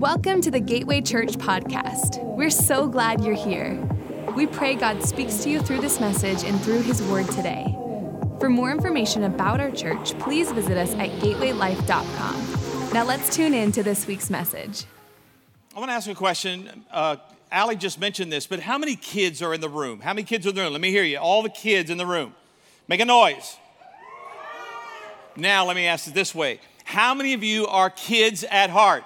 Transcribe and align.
Welcome 0.00 0.40
to 0.40 0.50
the 0.50 0.60
Gateway 0.60 1.02
Church 1.02 1.32
podcast. 1.32 2.24
We're 2.24 2.48
so 2.48 2.88
glad 2.88 3.22
you're 3.22 3.34
here. 3.34 3.78
We 4.34 4.46
pray 4.46 4.74
God 4.74 5.04
speaks 5.04 5.44
to 5.44 5.50
you 5.50 5.60
through 5.60 5.82
this 5.82 6.00
message 6.00 6.42
and 6.42 6.58
through 6.62 6.80
His 6.80 7.02
Word 7.02 7.28
today. 7.28 7.76
For 8.38 8.48
more 8.48 8.70
information 8.70 9.24
about 9.24 9.60
our 9.60 9.70
church, 9.70 10.18
please 10.18 10.50
visit 10.52 10.78
us 10.78 10.94
at 10.94 11.10
gatewaylife.com. 11.20 12.92
Now 12.94 13.04
let's 13.04 13.36
tune 13.36 13.52
in 13.52 13.72
to 13.72 13.82
this 13.82 14.06
week's 14.06 14.30
message. 14.30 14.86
I 15.76 15.78
want 15.78 15.90
to 15.90 15.94
ask 15.94 16.06
you 16.06 16.14
a 16.14 16.16
question. 16.16 16.86
Uh, 16.90 17.16
Allie 17.52 17.76
just 17.76 18.00
mentioned 18.00 18.32
this, 18.32 18.46
but 18.46 18.60
how 18.60 18.78
many 18.78 18.96
kids 18.96 19.42
are 19.42 19.52
in 19.52 19.60
the 19.60 19.68
room? 19.68 20.00
How 20.00 20.14
many 20.14 20.24
kids 20.24 20.46
are 20.46 20.48
in 20.48 20.54
the 20.54 20.62
room? 20.62 20.72
Let 20.72 20.80
me 20.80 20.92
hear 20.92 21.04
you. 21.04 21.18
All 21.18 21.42
the 21.42 21.50
kids 21.50 21.90
in 21.90 21.98
the 21.98 22.06
room. 22.06 22.34
Make 22.88 23.00
a 23.00 23.04
noise. 23.04 23.58
Now, 25.36 25.66
let 25.66 25.76
me 25.76 25.84
ask 25.84 26.08
it 26.08 26.14
this 26.14 26.34
way 26.34 26.58
How 26.84 27.12
many 27.12 27.34
of 27.34 27.44
you 27.44 27.66
are 27.66 27.90
kids 27.90 28.44
at 28.44 28.70
heart? 28.70 29.04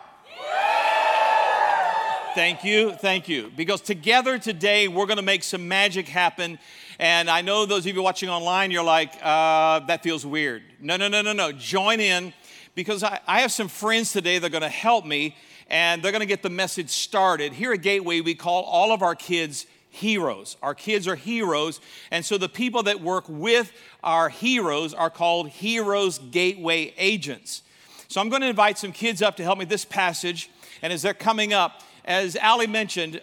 Thank 2.35 2.65
you, 2.65 2.91
thank 2.91 3.29
you. 3.29 3.53
Because 3.55 3.81
together 3.81 4.41
today, 4.41 4.89
we're 4.89 5.07
going 5.07 5.19
to 5.19 5.23
make 5.23 5.45
some 5.45 5.69
magic 5.69 6.09
happen. 6.09 6.59
And 6.99 7.31
I 7.31 7.43
know 7.43 7.65
those 7.65 7.87
of 7.87 7.95
you 7.95 8.03
watching 8.03 8.29
online, 8.29 8.73
you're 8.73 8.83
like, 8.83 9.15
uh, 9.23 9.79
that 9.87 10.03
feels 10.03 10.27
weird. 10.27 10.65
No, 10.81 10.97
no, 10.97 11.07
no, 11.07 11.23
no, 11.23 11.33
no. 11.33 11.53
Join 11.53 12.01
in 12.01 12.33
because 12.75 13.05
I, 13.05 13.21
I 13.29 13.43
have 13.43 13.53
some 13.53 13.69
friends 13.69 14.11
today 14.11 14.41
that 14.41 14.47
are 14.49 14.51
going 14.51 14.63
to 14.63 14.69
help 14.69 15.07
me 15.07 15.37
and 15.71 16.03
they're 16.03 16.11
going 16.11 16.23
to 16.23 16.27
get 16.27 16.43
the 16.43 16.51
message 16.51 16.91
started. 16.91 17.53
Here 17.53 17.73
at 17.73 17.83
Gateway, 17.83 18.21
we 18.21 18.35
call 18.35 18.65
all 18.65 18.91
of 18.91 19.01
our 19.01 19.15
kids 19.15 19.67
heroes. 19.91 20.57
Our 20.61 20.75
kids 20.75 21.07
are 21.07 21.15
heroes. 21.15 21.81
And 22.11 22.25
so 22.25 22.37
the 22.37 22.49
people 22.49 22.83
that 22.83 23.01
work 23.01 23.27
with 23.29 23.73
our 24.03 24.29
heroes 24.29 24.93
are 24.93 25.09
called 25.09 25.51
Heroes 25.51 26.19
Gateway 26.19 26.95
agents. 26.99 27.63
So 28.09 28.21
I'm 28.21 28.29
going 28.29 28.43
to 28.43 28.49
invite 28.49 28.77
some 28.77 28.91
kids 28.91 29.23
up 29.23 29.37
to 29.37 29.45
help 29.45 29.57
me 29.61 29.67
this 29.67 29.85
passage. 29.85 30.51
And 30.83 30.93
as 30.93 31.03
they're 31.03 31.15
coming 31.15 31.53
up, 31.53 31.81
as 32.05 32.37
Ali 32.43 32.67
mentioned, 32.67 33.21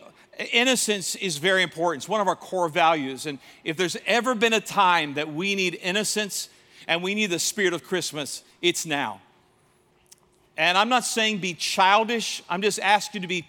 innocence 0.51 1.15
is 1.15 1.37
very 1.37 1.63
important. 1.63 2.03
It's 2.03 2.09
one 2.09 2.21
of 2.21 2.27
our 2.27 2.35
core 2.35 2.69
values. 2.69 3.25
And 3.25 3.39
if 3.63 3.77
there's 3.77 3.97
ever 4.05 4.35
been 4.35 4.53
a 4.53 4.61
time 4.61 5.15
that 5.15 5.33
we 5.33 5.55
need 5.55 5.79
innocence 5.81 6.49
and 6.87 7.03
we 7.03 7.13
need 7.13 7.27
the 7.27 7.39
spirit 7.39 7.73
of 7.73 7.83
Christmas, 7.83 8.43
it's 8.61 8.85
now. 8.85 9.21
And 10.57 10.77
I'm 10.77 10.89
not 10.89 11.05
saying 11.05 11.39
be 11.39 11.53
childish, 11.53 12.43
I'm 12.49 12.61
just 12.61 12.79
asking 12.79 13.21
you 13.21 13.27
to 13.27 13.27
be 13.27 13.45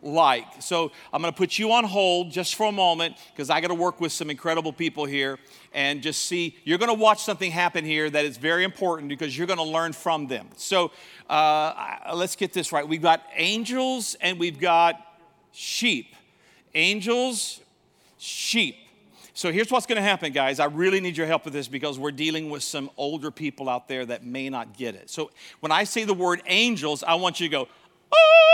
childlike. 0.00 0.46
So 0.60 0.92
I'm 1.12 1.22
gonna 1.22 1.32
put 1.32 1.58
you 1.58 1.72
on 1.72 1.84
hold 1.84 2.30
just 2.30 2.54
for 2.54 2.66
a 2.66 2.72
moment 2.72 3.16
because 3.32 3.50
I 3.50 3.60
gotta 3.60 3.74
work 3.74 4.00
with 4.00 4.12
some 4.12 4.30
incredible 4.30 4.72
people 4.72 5.04
here 5.04 5.38
and 5.72 6.02
just 6.02 6.24
see. 6.26 6.56
You're 6.64 6.78
gonna 6.78 6.94
watch 6.94 7.22
something 7.22 7.50
happen 7.50 7.84
here 7.84 8.10
that 8.10 8.24
is 8.24 8.36
very 8.36 8.64
important 8.64 9.08
because 9.08 9.36
you're 9.36 9.46
gonna 9.46 9.62
learn 9.62 9.92
from 9.92 10.26
them. 10.26 10.48
So 10.56 10.90
uh, 11.28 12.12
let's 12.14 12.36
get 12.36 12.52
this 12.52 12.72
right. 12.72 12.86
We've 12.86 13.02
got 13.02 13.22
angels 13.36 14.16
and 14.20 14.38
we've 14.38 14.58
got 14.58 15.00
sheep. 15.52 16.14
Angels, 16.74 17.60
sheep. 18.18 18.76
So 19.32 19.50
here's 19.50 19.70
what's 19.70 19.86
going 19.86 19.96
to 19.96 20.02
happen, 20.02 20.32
guys. 20.32 20.60
I 20.60 20.66
really 20.66 21.00
need 21.00 21.16
your 21.16 21.26
help 21.26 21.46
with 21.46 21.54
this 21.54 21.66
because 21.66 21.98
we're 21.98 22.12
dealing 22.12 22.50
with 22.50 22.62
some 22.62 22.90
older 22.96 23.30
people 23.30 23.68
out 23.70 23.88
there 23.88 24.04
that 24.04 24.22
may 24.22 24.50
not 24.50 24.76
get 24.76 24.94
it. 24.94 25.08
So 25.08 25.30
when 25.60 25.72
I 25.72 25.84
say 25.84 26.04
the 26.04 26.12
word 26.12 26.42
angels, 26.46 27.02
I 27.02 27.14
want 27.14 27.40
you 27.40 27.48
to 27.48 27.50
go, 27.50 27.68
oh! 28.12 28.50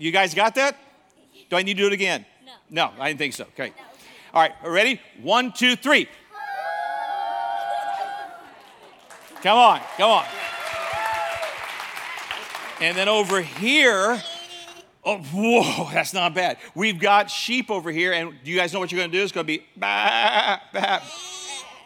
You 0.00 0.10
got 0.12 0.24
it. 0.24 0.32
You 0.32 0.34
guys 0.34 0.34
got 0.34 0.54
that? 0.54 0.76
Do 1.50 1.56
I 1.56 1.62
need 1.62 1.74
to 1.74 1.82
do 1.82 1.86
it 1.86 1.92
again? 1.92 2.24
No. 2.44 2.86
No, 2.86 2.92
I 2.98 3.08
didn't 3.08 3.18
think 3.18 3.34
so. 3.34 3.44
Okay. 3.44 3.72
All 4.32 4.42
right, 4.42 4.52
ready? 4.64 5.00
One, 5.22 5.52
two, 5.52 5.76
three. 5.76 6.08
Come 9.42 9.56
on, 9.58 9.80
come 9.96 10.10
on. 10.10 10.24
And 12.80 12.96
then 12.96 13.08
over 13.08 13.42
here, 13.42 14.22
oh, 15.04 15.18
whoa, 15.18 15.90
that's 15.92 16.14
not 16.14 16.34
bad. 16.34 16.58
We've 16.74 16.98
got 16.98 17.30
sheep 17.30 17.70
over 17.70 17.90
here, 17.90 18.12
and 18.12 18.32
do 18.44 18.50
you 18.50 18.56
guys 18.56 18.72
know 18.72 18.80
what 18.80 18.92
you're 18.92 19.00
gonna 19.00 19.12
do? 19.12 19.22
It's 19.22 19.32
gonna 19.32 19.44
be 19.44 19.64
bah, 19.76 20.60
bah. 20.72 21.00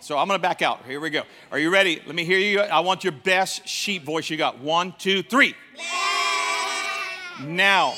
So 0.00 0.19
I'm 0.19 0.27
gonna 0.27 0.38
back 0.38 0.62
out. 0.62 0.84
Here 0.84 1.00
we 1.00 1.11
go. 1.11 1.22
Are 1.50 1.59
you 1.59 1.71
ready? 1.71 2.03
Let 2.06 2.15
me 2.15 2.25
hear 2.25 2.38
you. 2.38 2.61
I 2.61 2.81
want 2.81 3.03
your 3.05 3.12
best 3.12 3.67
sheep 3.67 4.05
voice 4.05 4.28
you 4.31 4.37
got. 4.37 4.59
One, 4.59 4.94
two, 4.99 5.22
three. 5.22 5.55
Now, 7.41 7.94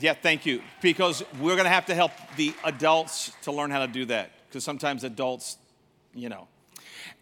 yeah, 0.00 0.14
thank 0.14 0.46
you. 0.46 0.62
Because 0.82 1.22
we're 1.40 1.56
gonna 1.56 1.68
have 1.68 1.86
to 1.86 1.94
help 1.94 2.12
the 2.36 2.54
adults 2.64 3.32
to 3.42 3.52
learn 3.52 3.70
how 3.70 3.80
to 3.80 3.92
do 3.92 4.04
that. 4.06 4.30
Because 4.48 4.64
sometimes 4.64 5.04
adults, 5.04 5.56
you 6.14 6.28
know, 6.28 6.48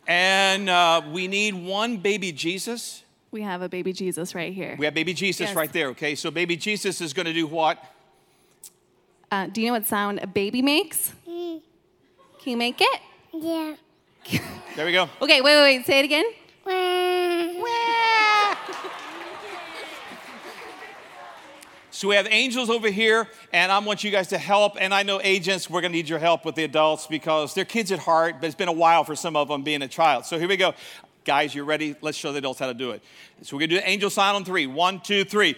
and 0.06 0.69
uh, 0.69 1.03
we 1.12 1.28
need 1.28 1.55
one 1.55 1.97
baby 1.99 2.32
Jesus. 2.32 3.03
We 3.31 3.41
have 3.43 3.62
a 3.62 3.69
baby 3.69 3.93
Jesus 3.93 4.34
right 4.34 4.53
here. 4.53 4.77
We 4.78 4.84
have 4.84 4.94
baby 4.94 5.15
Jesus 5.15 5.49
Yes. 5.49 5.56
right 5.56 5.72
there, 5.72 5.88
okay? 5.88 6.15
So 6.15 6.31
baby 6.31 6.56
Jesus 6.56 7.00
is 7.00 7.15
going 7.15 7.25
to 7.27 7.32
do 7.32 7.47
what? 7.47 7.82
Uh, 9.31 9.47
do 9.47 9.62
you 9.62 9.69
know 9.69 9.72
what 9.72 9.87
sound 9.87 10.21
a 10.22 10.27
baby 10.27 10.61
makes? 10.61 11.15
Can 11.25 11.62
you 12.44 12.56
make 12.56 12.81
it? 12.81 13.00
Yeah. 13.32 13.75
There 14.75 14.87
we 14.87 14.93
go. 14.93 15.06
Okay, 15.21 15.43
wait, 15.43 15.55
wait, 15.55 15.62
wait. 15.62 15.87
Say 15.87 15.99
it 15.99 16.05
again. 16.06 16.25
So 22.03 22.09
we 22.09 22.17
have 22.17 22.27
angels 22.33 22.69
over 22.69 22.91
here, 22.91 23.29
and 23.53 23.71
I 23.71 23.79
want 23.79 24.03
you 24.03 24.11
guys 24.11 24.27
to 24.31 24.39
help. 24.39 24.77
And 24.81 24.93
I 24.93 25.05
know 25.05 25.21
agents, 25.23 25.71
we're 25.71 25.83
going 25.83 25.93
to 25.93 25.97
need 25.97 26.09
your 26.09 26.19
help 26.19 26.45
with 26.45 26.57
the 26.57 26.65
adults 26.65 27.07
because 27.07 27.55
they're 27.55 27.65
kids 27.65 27.93
at 27.93 28.01
heart, 28.01 28.41
but 28.41 28.49
it's 28.49 28.57
been 28.57 28.67
a 28.67 28.73
while 28.73 29.05
for 29.05 29.15
some 29.15 29.37
of 29.37 29.47
them 29.47 29.63
being 29.63 29.83
a 29.83 29.87
child. 29.87 30.27
So 30.27 30.37
here 30.37 30.49
we 30.49 30.57
go. 30.57 30.75
Guys, 31.25 31.55
you're 31.55 31.65
ready? 31.65 31.95
Let's 32.01 32.19
show 32.19 32.33
the 32.33 32.39
adults 32.39 32.59
how 32.59 32.67
to 32.67 32.75
do 32.75 32.91
it. 32.91 33.05
So 33.43 33.55
we're 33.55 33.61
going 33.61 33.71
to 33.71 33.77
do 33.77 33.83
angel 33.85 34.11
sign 34.11 34.35
on 34.35 34.45
three. 34.45 34.67
One, 34.67 34.99
two, 34.99 35.23
three. 35.23 35.55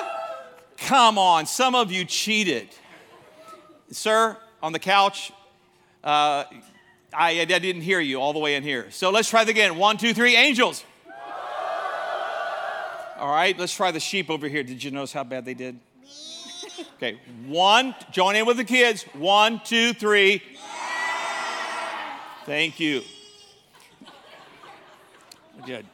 Ah! 0.00 0.10
Come 0.78 1.18
on, 1.18 1.44
some 1.44 1.74
of 1.74 1.92
you 1.92 2.06
cheated. 2.06 2.70
Sir, 3.90 4.38
on 4.62 4.72
the 4.72 4.78
couch, 4.78 5.32
uh, 6.02 6.44
I, 7.12 7.42
I 7.42 7.44
didn't 7.44 7.82
hear 7.82 8.00
you 8.00 8.22
all 8.22 8.32
the 8.32 8.38
way 8.38 8.54
in 8.54 8.62
here. 8.62 8.90
So 8.90 9.10
let's 9.10 9.28
try 9.28 9.42
it 9.42 9.50
again. 9.50 9.76
One, 9.76 9.98
two, 9.98 10.14
three, 10.14 10.34
angels. 10.34 10.82
All 13.18 13.32
right, 13.32 13.58
let's 13.58 13.74
try 13.74 13.90
the 13.90 13.98
sheep 13.98 14.30
over 14.30 14.46
here. 14.46 14.62
Did 14.62 14.84
you 14.84 14.92
notice 14.92 15.12
how 15.12 15.24
bad 15.24 15.44
they 15.44 15.54
did? 15.54 15.80
Okay, 16.96 17.18
one, 17.46 17.96
join 18.12 18.36
in 18.36 18.46
with 18.46 18.58
the 18.58 18.64
kids. 18.64 19.02
One, 19.12 19.60
two, 19.64 19.92
three. 19.92 20.40
Thank 22.46 22.78
you. 22.78 23.02
Good. 25.66 25.84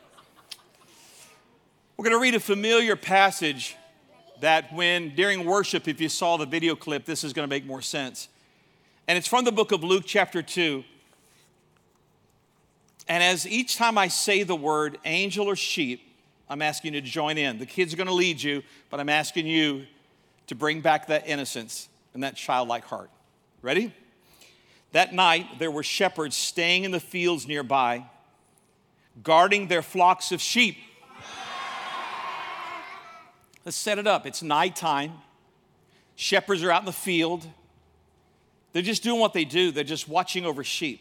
We're 1.96 2.04
going 2.04 2.16
to 2.16 2.20
read 2.20 2.34
a 2.34 2.40
familiar 2.40 2.94
passage 2.94 3.74
that, 4.40 4.70
when 4.74 5.14
during 5.14 5.46
worship, 5.46 5.88
if 5.88 6.02
you 6.02 6.10
saw 6.10 6.36
the 6.36 6.44
video 6.44 6.76
clip, 6.76 7.06
this 7.06 7.24
is 7.24 7.32
going 7.32 7.48
to 7.48 7.50
make 7.50 7.64
more 7.64 7.80
sense. 7.80 8.28
And 9.08 9.16
it's 9.16 9.28
from 9.28 9.46
the 9.46 9.52
book 9.52 9.72
of 9.72 9.82
Luke, 9.82 10.04
chapter 10.06 10.42
2. 10.42 10.84
And 13.08 13.22
as 13.22 13.46
each 13.46 13.76
time 13.76 13.96
I 13.96 14.08
say 14.08 14.42
the 14.42 14.56
word 14.56 14.98
angel 15.06 15.46
or 15.46 15.56
sheep, 15.56 16.13
I'm 16.48 16.62
asking 16.62 16.94
you 16.94 17.00
to 17.00 17.06
join 17.06 17.38
in. 17.38 17.58
The 17.58 17.66
kids 17.66 17.94
are 17.94 17.96
going 17.96 18.06
to 18.06 18.14
lead 18.14 18.42
you, 18.42 18.62
but 18.90 19.00
I'm 19.00 19.08
asking 19.08 19.46
you 19.46 19.86
to 20.46 20.54
bring 20.54 20.80
back 20.80 21.06
that 21.06 21.26
innocence 21.26 21.88
and 22.12 22.22
that 22.22 22.36
childlike 22.36 22.84
heart. 22.84 23.10
Ready? 23.62 23.92
That 24.92 25.12
night, 25.14 25.58
there 25.58 25.70
were 25.70 25.82
shepherds 25.82 26.36
staying 26.36 26.84
in 26.84 26.90
the 26.90 27.00
fields 27.00 27.48
nearby, 27.48 28.04
guarding 29.22 29.68
their 29.68 29.82
flocks 29.82 30.32
of 30.32 30.40
sheep. 30.40 30.76
Let's 33.64 33.76
set 33.76 33.98
it 33.98 34.06
up. 34.06 34.26
It's 34.26 34.42
nighttime. 34.42 35.12
Shepherds 36.16 36.62
are 36.62 36.70
out 36.70 36.82
in 36.82 36.86
the 36.86 36.92
field. 36.92 37.46
They're 38.72 38.82
just 38.82 39.02
doing 39.02 39.20
what 39.20 39.32
they 39.32 39.44
do, 39.44 39.70
they're 39.70 39.84
just 39.84 40.08
watching 40.08 40.44
over 40.44 40.62
sheep. 40.62 41.00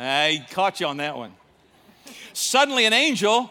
I 0.00 0.46
caught 0.52 0.78
you 0.78 0.86
on 0.86 0.98
that 0.98 1.16
one. 1.16 1.34
Suddenly, 2.38 2.84
an 2.84 2.92
angel 2.92 3.50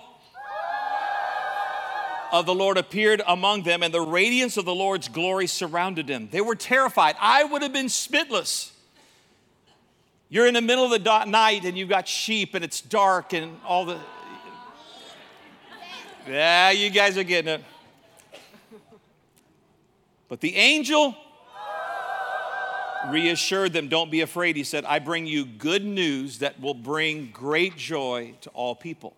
of 2.31 2.45
the 2.45 2.55
Lord 2.55 2.77
appeared 2.77 3.21
among 3.27 3.63
them, 3.63 3.83
and 3.83 3.93
the 3.93 3.99
radiance 3.99 4.55
of 4.55 4.63
the 4.63 4.73
Lord's 4.73 5.09
glory 5.09 5.45
surrounded 5.45 6.07
them. 6.07 6.29
They 6.31 6.39
were 6.39 6.55
terrified. 6.55 7.17
I 7.19 7.43
would 7.43 7.63
have 7.63 7.73
been 7.73 7.87
spitless. 7.87 8.71
You're 10.29 10.47
in 10.47 10.53
the 10.53 10.61
middle 10.61 10.85
of 10.85 11.03
the 11.03 11.25
night 11.25 11.65
and 11.65 11.77
you've 11.77 11.89
got 11.89 12.07
sheep 12.07 12.53
and 12.53 12.63
it's 12.63 12.79
dark 12.79 13.33
and 13.33 13.59
all 13.65 13.83
the. 13.83 13.99
Yeah, 16.25 16.71
you 16.71 16.89
guys 16.89 17.17
are 17.17 17.23
getting 17.23 17.55
it. 17.55 17.63
But 20.29 20.39
the 20.39 20.55
angel 20.55 21.13
reassured 23.07 23.73
them, 23.73 23.87
Don't 23.87 24.11
be 24.11 24.21
afraid. 24.21 24.55
He 24.55 24.63
said, 24.63 24.85
I 24.85 24.99
bring 24.99 25.25
you 25.25 25.45
good 25.45 25.85
news 25.85 26.39
that 26.39 26.59
will 26.59 26.73
bring 26.73 27.29
great 27.31 27.77
joy 27.77 28.33
to 28.41 28.49
all 28.51 28.75
people. 28.75 29.15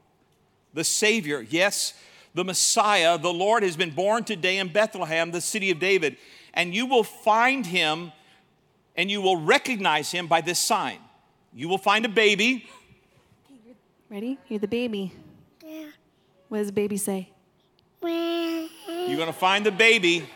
The 0.74 0.84
Savior, 0.84 1.46
yes, 1.50 1.94
the 2.34 2.44
Messiah, 2.44 3.18
the 3.18 3.34
Lord, 3.34 3.64
has 3.64 3.76
been 3.76 3.92
born 3.92 4.24
today 4.24 4.58
in 4.58 4.72
Bethlehem, 4.72 5.32
the 5.32 5.42
city 5.42 5.72
of 5.72 5.80
David, 5.80 6.18
and 6.54 6.74
you 6.74 6.86
will 6.86 7.04
find 7.04 7.66
him 7.66 8.12
and 8.96 9.10
you 9.10 9.22
will 9.22 9.38
recognize 9.38 10.12
him 10.12 10.28
by 10.28 10.42
this 10.42 10.60
sign. 10.60 11.00
you 11.54 11.70
will 11.70 11.78
find 11.78 12.06
a 12.06 12.10
baby. 12.10 12.68
Ready? 14.10 14.38
You're 14.48 14.60
the 14.60 14.68
baby. 14.68 15.14
Yeah. 15.66 15.86
What 16.50 16.58
does 16.58 16.68
the 16.68 16.74
baby 16.74 16.98
say? 16.98 17.30
You're 18.02 19.18
going 19.18 19.28
to 19.28 19.34
find 19.34 19.66
the 19.66 19.72
baby 19.72 20.28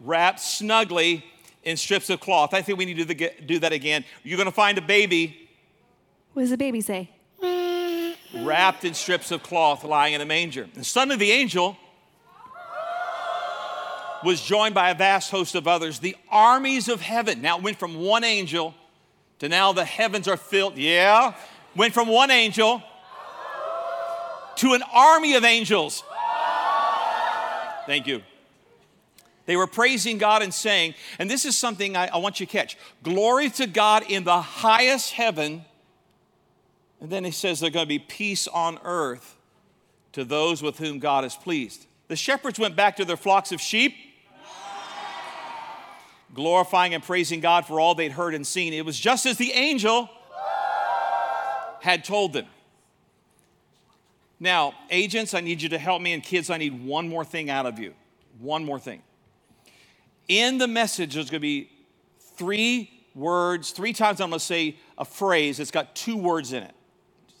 wrapped 0.00 0.40
snugly 0.40 1.24
in 1.64 1.76
strips 1.76 2.10
of 2.10 2.20
cloth. 2.20 2.54
I 2.54 2.62
think 2.62 2.78
we 2.78 2.84
need 2.84 3.06
to 3.08 3.30
do 3.42 3.58
that 3.60 3.72
again. 3.72 4.04
You're 4.22 4.36
going 4.36 4.46
to 4.48 4.52
find 4.52 4.78
a 4.78 4.82
baby 4.82 5.48
What 6.32 6.42
does 6.42 6.50
the 6.50 6.56
baby 6.58 6.80
say? 6.80 7.10
wrapped 8.42 8.84
in 8.84 8.94
strips 8.94 9.30
of 9.30 9.42
cloth 9.42 9.84
lying 9.84 10.14
in 10.14 10.20
a 10.20 10.26
manger. 10.26 10.68
The 10.74 10.82
son 10.84 11.10
of 11.12 11.18
the 11.20 11.30
angel 11.30 11.76
was 14.24 14.40
joined 14.40 14.74
by 14.74 14.90
a 14.90 14.94
vast 14.94 15.30
host 15.30 15.54
of 15.54 15.68
others, 15.68 16.00
the 16.00 16.16
armies 16.30 16.88
of 16.88 17.00
heaven. 17.00 17.42
Now 17.42 17.58
it 17.58 17.62
went 17.62 17.78
from 17.78 17.94
one 18.00 18.24
angel 18.24 18.74
to 19.38 19.48
now 19.48 19.72
the 19.72 19.84
heavens 19.84 20.26
are 20.26 20.36
filled. 20.36 20.76
Yeah. 20.78 21.34
Went 21.76 21.94
from 21.94 22.08
one 22.08 22.30
angel 22.30 22.82
to 24.56 24.72
an 24.72 24.82
army 24.92 25.34
of 25.34 25.44
angels. 25.44 26.02
Thank 27.86 28.06
you. 28.06 28.22
They 29.46 29.56
were 29.56 29.66
praising 29.66 30.18
God 30.18 30.42
and 30.42 30.54
saying, 30.54 30.94
and 31.18 31.30
this 31.30 31.44
is 31.44 31.56
something 31.56 31.96
I, 31.96 32.06
I 32.06 32.16
want 32.16 32.40
you 32.40 32.46
to 32.46 32.52
catch 32.52 32.78
glory 33.02 33.50
to 33.50 33.66
God 33.66 34.04
in 34.08 34.24
the 34.24 34.40
highest 34.40 35.12
heaven. 35.12 35.64
And 37.00 37.10
then 37.10 37.24
he 37.24 37.30
says 37.30 37.60
there's 37.60 37.72
going 37.72 37.84
to 37.84 37.88
be 37.88 37.98
peace 37.98 38.48
on 38.48 38.78
earth 38.84 39.36
to 40.12 40.24
those 40.24 40.62
with 40.62 40.78
whom 40.78 40.98
God 40.98 41.24
is 41.24 41.34
pleased. 41.34 41.86
The 42.08 42.16
shepherds 42.16 42.58
went 42.58 42.76
back 42.76 42.96
to 42.96 43.04
their 43.04 43.16
flocks 43.16 43.52
of 43.52 43.60
sheep, 43.60 43.94
glorifying 46.32 46.94
and 46.94 47.02
praising 47.02 47.40
God 47.40 47.66
for 47.66 47.78
all 47.78 47.94
they'd 47.94 48.12
heard 48.12 48.34
and 48.34 48.46
seen. 48.46 48.72
It 48.72 48.84
was 48.84 48.98
just 48.98 49.26
as 49.26 49.36
the 49.36 49.52
angel 49.52 50.08
had 51.80 52.04
told 52.04 52.32
them. 52.32 52.46
Now, 54.40 54.74
agents, 54.90 55.34
I 55.34 55.40
need 55.40 55.62
you 55.62 55.68
to 55.70 55.78
help 55.78 56.02
me, 56.02 56.12
and 56.12 56.22
kids, 56.22 56.50
I 56.50 56.56
need 56.56 56.84
one 56.84 57.08
more 57.08 57.24
thing 57.24 57.50
out 57.50 57.66
of 57.66 57.78
you. 57.78 57.94
One 58.40 58.64
more 58.64 58.78
thing. 58.78 59.02
In 60.28 60.58
the 60.58 60.68
message, 60.68 61.14
there's 61.14 61.30
going 61.30 61.40
to 61.40 61.46
be 61.46 61.70
three 62.36 62.90
words. 63.14 63.70
Three 63.70 63.92
times 63.92 64.20
I'm 64.20 64.30
going 64.30 64.38
to 64.38 64.44
say 64.44 64.76
a 64.96 65.04
phrase. 65.04 65.60
It's 65.60 65.70
got 65.70 65.94
two 65.94 66.16
words 66.16 66.52
in 66.52 66.62
it. 66.62 66.74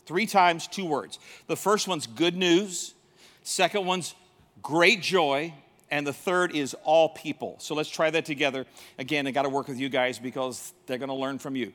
Three 0.06 0.26
times, 0.26 0.66
two 0.66 0.84
words. 0.84 1.18
The 1.46 1.56
first 1.56 1.88
one's 1.88 2.06
good 2.06 2.36
news. 2.36 2.94
Second 3.42 3.86
one's 3.86 4.14
great 4.62 5.00
joy. 5.00 5.54
And 5.90 6.06
the 6.06 6.12
third 6.12 6.54
is 6.54 6.74
all 6.82 7.10
people. 7.10 7.56
So 7.58 7.74
let's 7.74 7.88
try 7.88 8.10
that 8.10 8.24
together. 8.24 8.66
Again, 8.98 9.26
I 9.26 9.30
got 9.30 9.42
to 9.42 9.48
work 9.48 9.68
with 9.68 9.78
you 9.78 9.88
guys 9.88 10.18
because 10.18 10.72
they're 10.86 10.98
going 10.98 11.08
to 11.08 11.14
learn 11.14 11.38
from 11.38 11.56
you. 11.56 11.72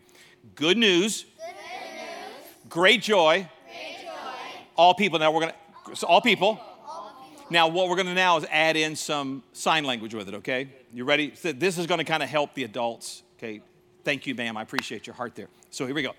Good 0.56 0.78
news. 0.78 1.26
Great 2.70 3.02
joy. 3.02 3.50
All 4.76 4.94
people. 4.94 5.20
Now 5.20 5.32
we're 5.32 5.42
going 5.42 5.54
to, 5.88 5.96
so 5.96 6.08
all 6.08 6.22
people. 6.22 6.60
Now, 7.52 7.68
what 7.68 7.90
we're 7.90 7.96
going 7.96 8.08
to 8.08 8.14
now 8.14 8.38
is 8.38 8.46
add 8.52 8.76
in 8.78 8.96
some 8.96 9.42
sign 9.54 9.84
language 9.84 10.14
with 10.14 10.28
it, 10.28 10.36
okay? 10.36 10.70
You 10.94 11.04
ready? 11.04 11.34
So 11.36 11.52
This 11.52 11.78
is 11.78 11.88
going 11.88 11.98
to 11.98 12.04
kind 12.04 12.22
of 12.22 12.30
help 12.30 12.54
the 12.54 12.64
adults, 12.64 13.24
okay? 13.38 13.62
Thank 14.04 14.28
you, 14.28 14.36
ma'am. 14.36 14.56
I 14.56 14.62
appreciate 14.62 15.08
your 15.08 15.16
heart 15.16 15.36
there. 15.36 15.48
So 15.72 15.86
here 15.86 15.96
we 15.96 16.04
go. 16.04 16.14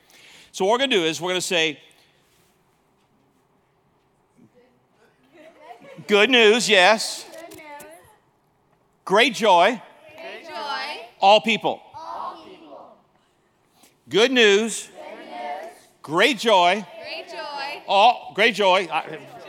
So, 0.53 0.65
what 0.65 0.73
we're 0.73 0.79
going 0.79 0.91
to 0.91 0.97
do 0.97 1.05
is 1.05 1.21
we're 1.21 1.31
going 1.31 1.41
to 1.41 1.47
say, 1.47 1.79
Good 6.07 6.31
news, 6.31 6.69
yes. 6.69 7.27
Great 9.05 9.35
joy. 9.35 9.81
All 11.21 11.41
people. 11.41 11.83
Good 14.09 14.33
news. 14.33 14.89
Great 16.03 16.39
joy. 16.39 16.85
All 17.87 18.33
great 18.35 18.55
joy. 18.55 18.89
I- 18.91 19.40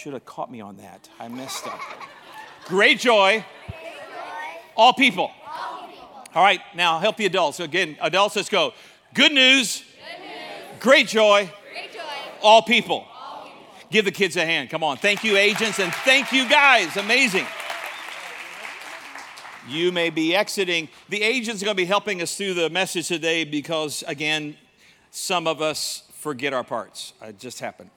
should 0.00 0.14
have 0.14 0.24
caught 0.24 0.50
me 0.50 0.62
on 0.62 0.78
that. 0.78 1.10
I 1.18 1.28
messed 1.28 1.66
up. 1.66 1.78
Great 2.64 2.98
joy. 2.98 3.44
All 4.74 4.94
people. 4.94 5.30
All 6.34 6.42
right, 6.42 6.60
now 6.74 6.98
help 6.98 7.18
the 7.18 7.26
adults. 7.26 7.58
So 7.58 7.64
again, 7.64 7.98
adults, 8.00 8.34
let's 8.36 8.48
go. 8.48 8.72
Good 9.12 9.32
news. 9.32 9.82
Great 10.78 11.06
joy. 11.06 11.50
All 12.40 12.62
people. 12.62 13.06
Give 13.90 14.06
the 14.06 14.12
kids 14.12 14.36
a 14.36 14.46
hand. 14.46 14.70
Come 14.70 14.82
on. 14.82 14.96
Thank 14.96 15.22
you, 15.22 15.36
agents, 15.36 15.78
and 15.78 15.92
thank 15.92 16.32
you, 16.32 16.48
guys. 16.48 16.96
Amazing. 16.96 17.44
You 19.68 19.92
may 19.92 20.08
be 20.08 20.34
exiting. 20.34 20.88
The 21.10 21.20
agents 21.20 21.60
are 21.60 21.66
going 21.66 21.76
to 21.76 21.82
be 21.82 21.84
helping 21.84 22.22
us 22.22 22.36
through 22.36 22.54
the 22.54 22.70
message 22.70 23.08
today 23.08 23.44
because, 23.44 24.02
again, 24.06 24.56
some 25.10 25.46
of 25.46 25.60
us 25.60 26.04
forget 26.14 26.54
our 26.54 26.64
parts. 26.64 27.12
It 27.20 27.38
just 27.38 27.60
happened. 27.60 27.90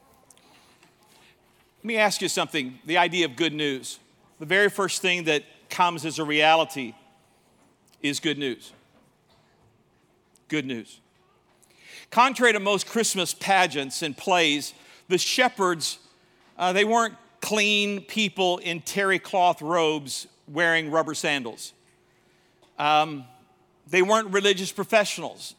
Let 1.83 1.87
me 1.87 1.97
ask 1.97 2.21
you 2.21 2.29
something 2.29 2.79
the 2.85 2.97
idea 2.97 3.25
of 3.25 3.35
good 3.35 3.51
news. 3.51 3.99
The 4.39 4.45
very 4.45 4.69
first 4.69 5.01
thing 5.01 5.25
that 5.25 5.43
comes 5.69 6.05
as 6.05 6.17
a 6.17 6.23
reality 6.23 6.93
is 8.01 8.21
good 8.21 8.37
news. 8.37 8.71
Good 10.47 10.65
news. 10.65 11.01
Contrary 12.09 12.53
to 12.53 12.61
most 12.61 12.87
Christmas 12.87 13.33
pageants 13.33 14.01
and 14.01 14.15
plays, 14.15 14.73
the 15.09 15.17
shepherds, 15.17 15.99
uh, 16.57 16.71
they 16.71 16.85
weren't 16.85 17.15
clean 17.41 17.99
people 17.99 18.59
in 18.59 18.79
terry 18.79 19.19
cloth 19.19 19.61
robes 19.61 20.25
wearing 20.47 20.89
rubber 20.89 21.13
sandals. 21.13 21.73
Um, 22.79 23.25
they 23.89 24.01
weren't 24.01 24.33
religious 24.33 24.71
professionals. 24.71 25.53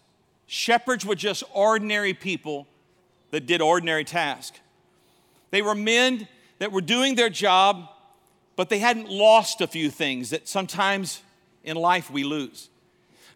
Shepherds 0.47 1.05
were 1.05 1.17
just 1.17 1.45
ordinary 1.53 2.15
people 2.15 2.67
that 3.31 3.45
did 3.45 3.61
ordinary 3.61 4.05
tasks. 4.05 4.61
They 5.55 5.63
were 5.63 5.77
men 5.77 6.27
that 6.59 6.73
were 6.73 6.81
doing 6.81 7.15
their 7.15 7.31
job, 7.31 7.89
but 8.57 8.71
they 8.71 8.81
hadn't 8.81 9.09
lost 9.09 9.61
a 9.61 9.69
few 9.69 9.89
things 9.89 10.31
that 10.31 10.49
sometimes 10.49 11.23
in 11.63 11.77
life 11.77 12.11
we 12.11 12.25
lose. 12.25 12.71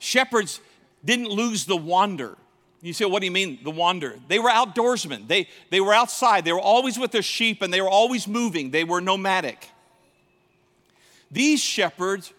Shepherds 0.01 0.59
didn't 1.05 1.29
lose 1.29 1.65
the 1.65 1.77
wander. 1.77 2.37
You 2.83 2.93
say, 2.93 3.05
what 3.05 3.21
do 3.21 3.27
you 3.27 3.31
mean, 3.31 3.61
the 3.63 3.71
wander? 3.71 4.19
They 4.27 4.41
were 4.41 4.51
outdoorsmen. 4.51 5.29
They, 5.29 5.47
they 5.71 5.81
were 5.81 5.95
outside. 5.95 6.45
They 6.45 6.51
were 6.51 6.59
always 6.59 6.99
with 6.99 7.13
their 7.13 7.23
sheep 7.23 7.63
and 7.63 7.73
they 7.73 7.81
were 7.81 7.89
always 7.89 8.27
moving. 8.27 8.73
They 8.73 8.83
were 8.83 9.01
nomadic. 9.01 9.71
These 11.31 11.63
shepherds 11.63 12.33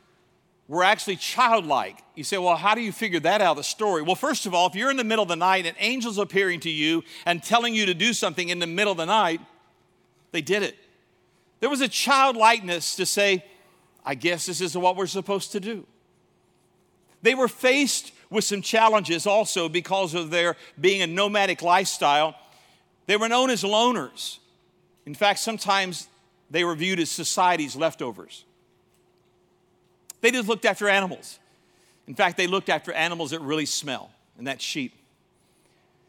were 0.68 0.84
actually 0.84 1.16
childlike. 1.16 2.04
You 2.16 2.26
say, 2.26 2.38
well, 2.38 2.58
how 2.58 2.76
do 2.76 2.82
you 2.82 2.92
figure 2.92 3.22
that 3.22 3.40
out 3.40 3.52
of 3.52 3.58
the 3.58 3.64
story? 3.64 4.02
Well, 4.02 4.16
first 4.16 4.46
of 4.46 4.54
all, 4.54 4.68
if 4.68 4.76
you're 4.76 4.92
in 4.92 4.98
the 4.98 5.06
middle 5.06 5.24
of 5.24 5.30
the 5.30 5.38
night 5.38 5.66
and 5.66 5.78
angels 5.80 6.18
appearing 6.18 6.60
to 6.62 6.70
you 6.70 7.02
and 7.26 7.42
telling 7.42 7.74
you 7.74 7.86
to 7.86 7.94
do 7.94 8.12
something 8.12 8.50
in 8.50 8.60
the 8.60 8.68
middle 8.68 8.92
of 8.92 8.98
the 8.98 9.06
night, 9.06 9.40
they 10.32 10.42
did 10.42 10.64
it. 10.64 10.76
There 11.60 11.70
was 11.70 11.82
a 11.82 11.88
childlikeness 11.88 12.96
to 12.96 13.06
say, 13.06 13.44
I 14.06 14.16
guess 14.16 14.46
this 14.46 14.62
is 14.62 14.78
what 14.78 14.96
we're 14.96 15.08
supposed 15.08 15.52
to 15.54 15.60
do. 15.60 15.86
They 17.22 17.36
were 17.36 17.48
faced 17.48 18.14
with 18.30 18.44
some 18.44 18.62
challenges 18.62 19.28
also 19.28 19.68
because 19.68 20.14
of 20.14 20.30
their 20.30 20.56
being 20.80 21.02
a 21.02 21.08
nomadic 21.08 21.62
lifestyle. 21.62 22.36
They 23.08 23.18
were 23.18 23.28
known 23.28 23.50
as 23.50 23.64
loners. 23.64 24.38
In 25.06 25.16
fact, 25.16 25.40
sometimes 25.40 26.08
they 26.50 26.64
were 26.64 26.76
viewed 26.76 27.00
as 27.00 27.10
society's 27.10 27.76
leftovers. 27.76 28.46
They 30.22 30.32
just 30.32 30.48
looked 30.48 30.66
after 30.66 30.88
animals. 30.88 31.40
In 32.08 32.16
fact, 32.16 32.38
they 32.38 32.48
looked 32.48 32.70
after 32.70 32.92
animals 32.94 33.32
that 33.32 33.42
really 33.42 33.66
smell, 33.66 34.12
and 34.38 34.48
that's 34.48 34.64
sheep. 34.64 34.94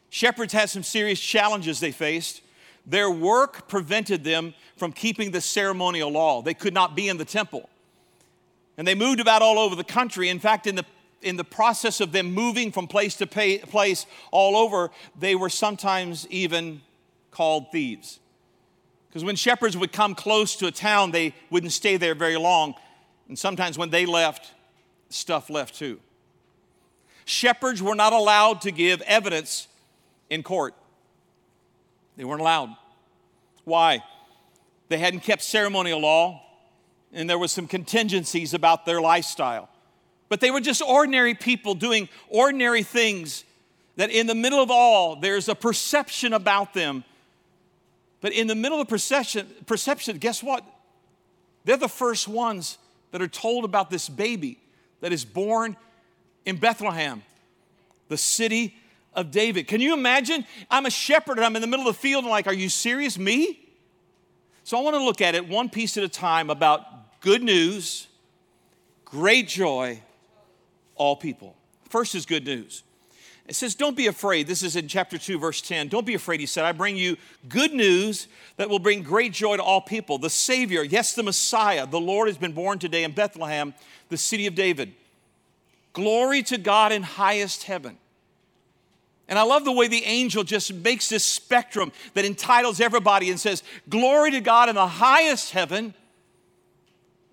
Shepherds 0.09 0.53
had 0.53 0.69
some 0.69 0.83
serious 0.83 1.19
challenges 1.19 1.79
they 1.79 1.91
faced. 1.91 2.41
Their 2.85 3.11
work 3.11 3.67
prevented 3.67 4.23
them 4.23 4.53
from 4.75 4.91
keeping 4.91 5.31
the 5.31 5.41
ceremonial 5.41 6.09
law. 6.09 6.41
They 6.41 6.53
could 6.53 6.73
not 6.73 6.95
be 6.95 7.09
in 7.09 7.17
the 7.17 7.25
temple. 7.25 7.69
And 8.77 8.87
they 8.87 8.95
moved 8.95 9.19
about 9.19 9.41
all 9.41 9.59
over 9.59 9.75
the 9.75 9.83
country. 9.83 10.29
In 10.29 10.39
fact, 10.39 10.65
in 10.65 10.75
the, 10.75 10.85
in 11.21 11.37
the 11.37 11.43
process 11.43 12.01
of 12.01 12.11
them 12.11 12.33
moving 12.33 12.71
from 12.71 12.87
place 12.87 13.15
to 13.17 13.27
pay, 13.27 13.59
place 13.59 14.05
all 14.31 14.57
over, 14.57 14.89
they 15.19 15.35
were 15.35 15.49
sometimes 15.49 16.27
even 16.29 16.81
called 17.29 17.71
thieves. 17.71 18.19
Because 19.07 19.23
when 19.23 19.35
shepherds 19.35 19.75
would 19.77 19.91
come 19.91 20.15
close 20.15 20.55
to 20.55 20.67
a 20.67 20.71
town, 20.71 21.11
they 21.11 21.35
wouldn't 21.49 21.73
stay 21.73 21.97
there 21.97 22.15
very 22.15 22.37
long. 22.37 22.73
And 23.27 23.37
sometimes 23.37 23.77
when 23.77 23.89
they 23.89 24.05
left, 24.05 24.51
stuff 25.09 25.49
left 25.49 25.75
too. 25.75 25.99
Shepherds 27.25 27.81
were 27.81 27.95
not 27.95 28.13
allowed 28.13 28.61
to 28.61 28.71
give 28.71 29.01
evidence 29.01 29.67
in 30.29 30.43
court. 30.43 30.73
They 32.21 32.25
weren't 32.25 32.41
allowed. 32.41 32.75
Why? 33.63 34.03
They 34.89 34.99
hadn't 34.99 35.21
kept 35.21 35.41
ceremonial 35.41 36.01
law, 36.01 36.43
and 37.11 37.27
there 37.27 37.39
was 37.39 37.51
some 37.51 37.65
contingencies 37.65 38.53
about 38.53 38.85
their 38.85 39.01
lifestyle. 39.01 39.67
But 40.29 40.39
they 40.39 40.51
were 40.51 40.61
just 40.61 40.83
ordinary 40.83 41.33
people 41.33 41.73
doing 41.73 42.09
ordinary 42.29 42.83
things 42.83 43.43
that 43.95 44.11
in 44.11 44.27
the 44.27 44.35
middle 44.35 44.61
of 44.61 44.69
all, 44.69 45.15
there's 45.15 45.49
a 45.49 45.55
perception 45.55 46.31
about 46.31 46.75
them. 46.75 47.03
But 48.21 48.33
in 48.33 48.45
the 48.45 48.53
middle 48.53 48.79
of 48.79 48.87
perception, 48.87 49.47
perception, 49.65 50.19
guess 50.19 50.43
what? 50.43 50.63
They're 51.65 51.75
the 51.75 51.89
first 51.89 52.27
ones 52.27 52.77
that 53.09 53.23
are 53.23 53.27
told 53.27 53.65
about 53.65 53.89
this 53.89 54.07
baby 54.07 54.59
that 54.99 55.11
is 55.11 55.25
born 55.25 55.75
in 56.45 56.57
Bethlehem, 56.57 57.23
the 58.09 58.17
city 58.17 58.75
of 59.13 59.31
David. 59.31 59.67
Can 59.67 59.81
you 59.81 59.93
imagine? 59.93 60.45
I'm 60.69 60.85
a 60.85 60.89
shepherd 60.89 61.37
and 61.37 61.45
I'm 61.45 61.55
in 61.55 61.61
the 61.61 61.67
middle 61.67 61.87
of 61.87 61.95
the 61.95 62.01
field 62.01 62.23
and 62.23 62.31
like, 62.31 62.47
are 62.47 62.53
you 62.53 62.69
serious? 62.69 63.17
Me? 63.17 63.59
So 64.63 64.77
I 64.77 64.81
want 64.81 64.95
to 64.95 65.03
look 65.03 65.21
at 65.21 65.35
it 65.35 65.47
one 65.47 65.69
piece 65.69 65.97
at 65.97 66.03
a 66.03 66.09
time 66.09 66.49
about 66.49 67.19
good 67.21 67.43
news, 67.43 68.07
great 69.05 69.47
joy, 69.47 70.01
all 70.95 71.15
people. 71.15 71.55
First 71.89 72.15
is 72.15 72.25
good 72.25 72.45
news. 72.45 72.83
It 73.47 73.55
says, 73.55 73.75
Don't 73.75 73.97
be 73.97 74.07
afraid. 74.07 74.47
This 74.47 74.63
is 74.63 74.75
in 74.75 74.87
chapter 74.87 75.17
2, 75.17 75.39
verse 75.39 75.61
10. 75.61 75.89
Don't 75.89 76.05
be 76.05 76.13
afraid, 76.13 76.39
he 76.39 76.45
said. 76.45 76.63
I 76.63 76.71
bring 76.71 76.95
you 76.95 77.17
good 77.49 77.73
news 77.73 78.27
that 78.55 78.69
will 78.69 78.79
bring 78.79 79.01
great 79.01 79.33
joy 79.33 79.57
to 79.57 79.63
all 79.63 79.81
people. 79.81 80.17
The 80.17 80.29
Savior, 80.29 80.83
yes, 80.83 81.15
the 81.15 81.23
Messiah, 81.23 81.85
the 81.85 81.99
Lord 81.99 82.27
has 82.27 82.37
been 82.37 82.53
born 82.53 82.79
today 82.79 83.03
in 83.03 83.11
Bethlehem, 83.11 83.73
the 84.09 84.17
city 84.17 84.47
of 84.47 84.55
David. 84.55 84.93
Glory 85.93 86.43
to 86.43 86.57
God 86.57 86.91
in 86.91 87.03
highest 87.03 87.63
heaven. 87.63 87.97
And 89.27 89.39
I 89.39 89.43
love 89.43 89.63
the 89.63 89.71
way 89.71 89.87
the 89.87 90.03
angel 90.03 90.43
just 90.43 90.73
makes 90.73 91.07
this 91.07 91.23
spectrum 91.23 91.91
that 92.15 92.25
entitles 92.25 92.81
everybody 92.81 93.29
and 93.29 93.39
says, 93.39 93.63
Glory 93.87 94.31
to 94.31 94.41
God 94.41 94.67
in 94.67 94.75
the 94.75 94.87
highest 94.87 95.51
heaven. 95.51 95.85
And 95.85 95.95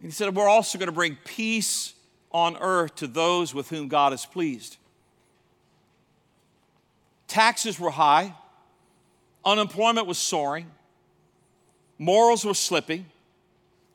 he 0.02 0.10
said, 0.10 0.34
We're 0.34 0.48
also 0.48 0.78
going 0.78 0.86
to 0.86 0.92
bring 0.92 1.16
peace 1.24 1.94
on 2.30 2.56
earth 2.58 2.96
to 2.96 3.06
those 3.06 3.54
with 3.54 3.70
whom 3.70 3.88
God 3.88 4.12
is 4.12 4.24
pleased. 4.26 4.76
Taxes 7.26 7.78
were 7.78 7.90
high, 7.90 8.34
unemployment 9.44 10.06
was 10.06 10.18
soaring, 10.18 10.70
morals 11.98 12.44
were 12.44 12.54
slipping. 12.54 13.06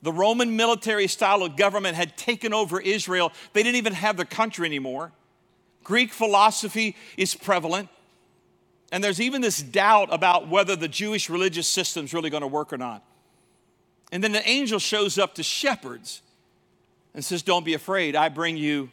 The 0.02 0.12
Roman 0.12 0.54
military 0.54 1.06
style 1.06 1.42
of 1.42 1.56
government 1.56 1.96
had 1.96 2.14
taken 2.18 2.52
over 2.52 2.78
Israel. 2.78 3.32
They 3.54 3.62
didn't 3.62 3.76
even 3.76 3.94
have 3.94 4.18
their 4.18 4.26
country 4.26 4.66
anymore. 4.66 5.12
Greek 5.84 6.12
philosophy 6.12 6.96
is 7.16 7.34
prevalent. 7.34 7.88
And 8.90 9.02
there's 9.02 9.20
even 9.20 9.40
this 9.40 9.62
doubt 9.62 10.08
about 10.12 10.48
whether 10.48 10.76
the 10.76 10.88
Jewish 10.88 11.28
religious 11.28 11.68
system 11.68 12.04
is 12.04 12.14
really 12.14 12.30
going 12.30 12.42
to 12.42 12.46
work 12.46 12.72
or 12.72 12.78
not. 12.78 13.04
And 14.12 14.22
then 14.22 14.32
the 14.32 14.48
angel 14.48 14.78
shows 14.78 15.18
up 15.18 15.34
to 15.36 15.42
shepherds 15.42 16.22
and 17.14 17.24
says, 17.24 17.42
Don't 17.42 17.64
be 17.64 17.74
afraid, 17.74 18.16
I 18.16 18.28
bring 18.28 18.56
you 18.56 18.90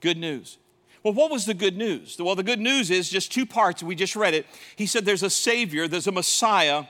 good 0.00 0.18
news. 0.18 0.58
Well, 1.02 1.14
what 1.14 1.30
was 1.30 1.44
the 1.44 1.54
good 1.54 1.76
news? 1.76 2.16
Well, 2.18 2.34
the 2.34 2.42
good 2.42 2.60
news 2.60 2.90
is 2.90 3.10
just 3.10 3.30
two 3.30 3.44
parts. 3.44 3.82
We 3.82 3.94
just 3.94 4.16
read 4.16 4.34
it. 4.34 4.46
He 4.76 4.86
said, 4.86 5.04
There's 5.04 5.22
a 5.22 5.30
Savior, 5.30 5.88
there's 5.88 6.06
a 6.06 6.12
Messiah, 6.12 6.84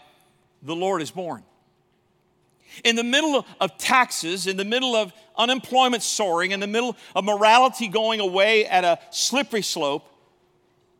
the 0.62 0.74
Lord 0.74 1.02
is 1.02 1.10
born. 1.10 1.44
In 2.82 2.96
the 2.96 3.04
middle 3.04 3.46
of 3.60 3.78
taxes, 3.78 4.46
in 4.46 4.56
the 4.56 4.64
middle 4.64 4.96
of 4.96 5.12
unemployment 5.36 6.02
soaring, 6.02 6.50
in 6.50 6.60
the 6.60 6.66
middle 6.66 6.96
of 7.14 7.24
morality 7.24 7.88
going 7.88 8.20
away 8.20 8.66
at 8.66 8.84
a 8.84 8.98
slippery 9.10 9.62
slope, 9.62 10.04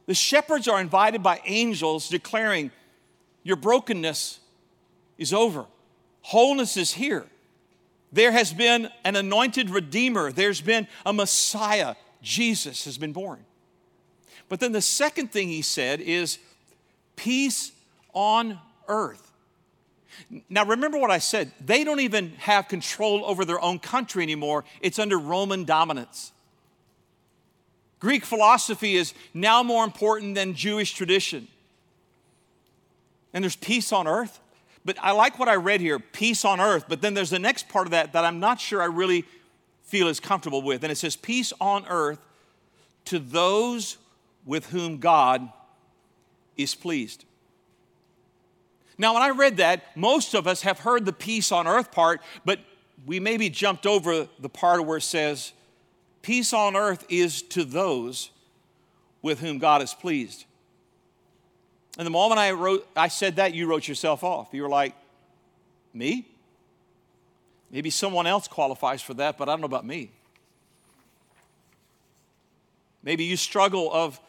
the 0.06 0.14
shepherds 0.14 0.68
are 0.68 0.80
invited 0.80 1.22
by 1.22 1.40
angels 1.44 2.08
declaring, 2.08 2.70
Your 3.42 3.56
brokenness 3.56 4.40
is 5.18 5.32
over, 5.32 5.66
wholeness 6.22 6.76
is 6.76 6.92
here. 6.92 7.26
There 8.12 8.30
has 8.30 8.52
been 8.52 8.90
an 9.04 9.16
anointed 9.16 9.70
Redeemer, 9.70 10.30
there's 10.30 10.60
been 10.60 10.86
a 11.04 11.12
Messiah. 11.12 11.96
Jesus 12.22 12.86
has 12.86 12.96
been 12.96 13.12
born. 13.12 13.44
But 14.48 14.60
then 14.60 14.72
the 14.72 14.80
second 14.80 15.30
thing 15.30 15.48
he 15.48 15.62
said 15.62 16.00
is 16.00 16.38
peace 17.16 17.72
on 18.12 18.58
earth. 18.88 19.23
Now, 20.48 20.64
remember 20.64 20.98
what 20.98 21.10
I 21.10 21.18
said. 21.18 21.52
They 21.64 21.84
don't 21.84 22.00
even 22.00 22.30
have 22.38 22.68
control 22.68 23.24
over 23.24 23.44
their 23.44 23.60
own 23.60 23.78
country 23.78 24.22
anymore, 24.22 24.64
it's 24.80 24.98
under 24.98 25.18
Roman 25.18 25.64
dominance. 25.64 26.32
Greek 28.00 28.24
philosophy 28.24 28.96
is 28.96 29.14
now 29.32 29.62
more 29.62 29.82
important 29.82 30.34
than 30.34 30.54
Jewish 30.54 30.92
tradition. 30.92 31.48
And 33.32 33.42
there's 33.42 33.56
peace 33.56 33.92
on 33.92 34.06
earth. 34.06 34.40
But 34.84 34.98
I 35.00 35.12
like 35.12 35.38
what 35.38 35.48
I 35.48 35.56
read 35.56 35.80
here 35.80 35.98
peace 35.98 36.44
on 36.44 36.60
earth. 36.60 36.84
But 36.86 37.00
then 37.00 37.14
there's 37.14 37.30
the 37.30 37.38
next 37.38 37.68
part 37.68 37.86
of 37.86 37.92
that 37.92 38.12
that 38.12 38.24
I'm 38.24 38.40
not 38.40 38.60
sure 38.60 38.82
I 38.82 38.86
really 38.86 39.24
feel 39.84 40.08
as 40.08 40.20
comfortable 40.20 40.60
with. 40.60 40.82
And 40.82 40.92
it 40.92 40.96
says, 40.96 41.16
Peace 41.16 41.52
on 41.60 41.86
earth 41.88 42.18
to 43.06 43.18
those 43.18 43.96
with 44.44 44.66
whom 44.66 44.98
God 44.98 45.48
is 46.56 46.74
pleased. 46.74 47.24
Now, 48.96 49.14
when 49.14 49.22
I 49.22 49.30
read 49.30 49.56
that, 49.56 49.96
most 49.96 50.34
of 50.34 50.46
us 50.46 50.62
have 50.62 50.80
heard 50.80 51.04
the 51.04 51.12
peace 51.12 51.50
on 51.50 51.66
earth 51.66 51.90
part, 51.90 52.20
but 52.44 52.60
we 53.06 53.20
maybe 53.20 53.50
jumped 53.50 53.86
over 53.86 54.28
the 54.38 54.48
part 54.48 54.84
where 54.84 54.98
it 54.98 55.02
says, 55.02 55.52
Peace 56.22 56.52
on 56.52 56.74
earth 56.74 57.04
is 57.08 57.42
to 57.42 57.64
those 57.64 58.30
with 59.20 59.40
whom 59.40 59.58
God 59.58 59.82
is 59.82 59.92
pleased. 59.92 60.44
And 61.98 62.06
the 62.06 62.10
moment 62.10 62.38
I 62.38 62.52
wrote, 62.52 62.88
I 62.96 63.08
said 63.08 63.36
that, 63.36 63.52
you 63.52 63.66
wrote 63.66 63.86
yourself 63.86 64.24
off. 64.24 64.48
You 64.52 64.62
were 64.62 64.68
like, 64.68 64.94
Me? 65.92 66.26
Maybe 67.70 67.90
someone 67.90 68.26
else 68.26 68.46
qualifies 68.46 69.02
for 69.02 69.14
that, 69.14 69.36
but 69.36 69.48
I 69.48 69.52
don't 69.52 69.60
know 69.60 69.66
about 69.66 69.84
me. 69.84 70.12
Maybe 73.02 73.24
you 73.24 73.36
struggle 73.36 73.92
of 73.92 74.20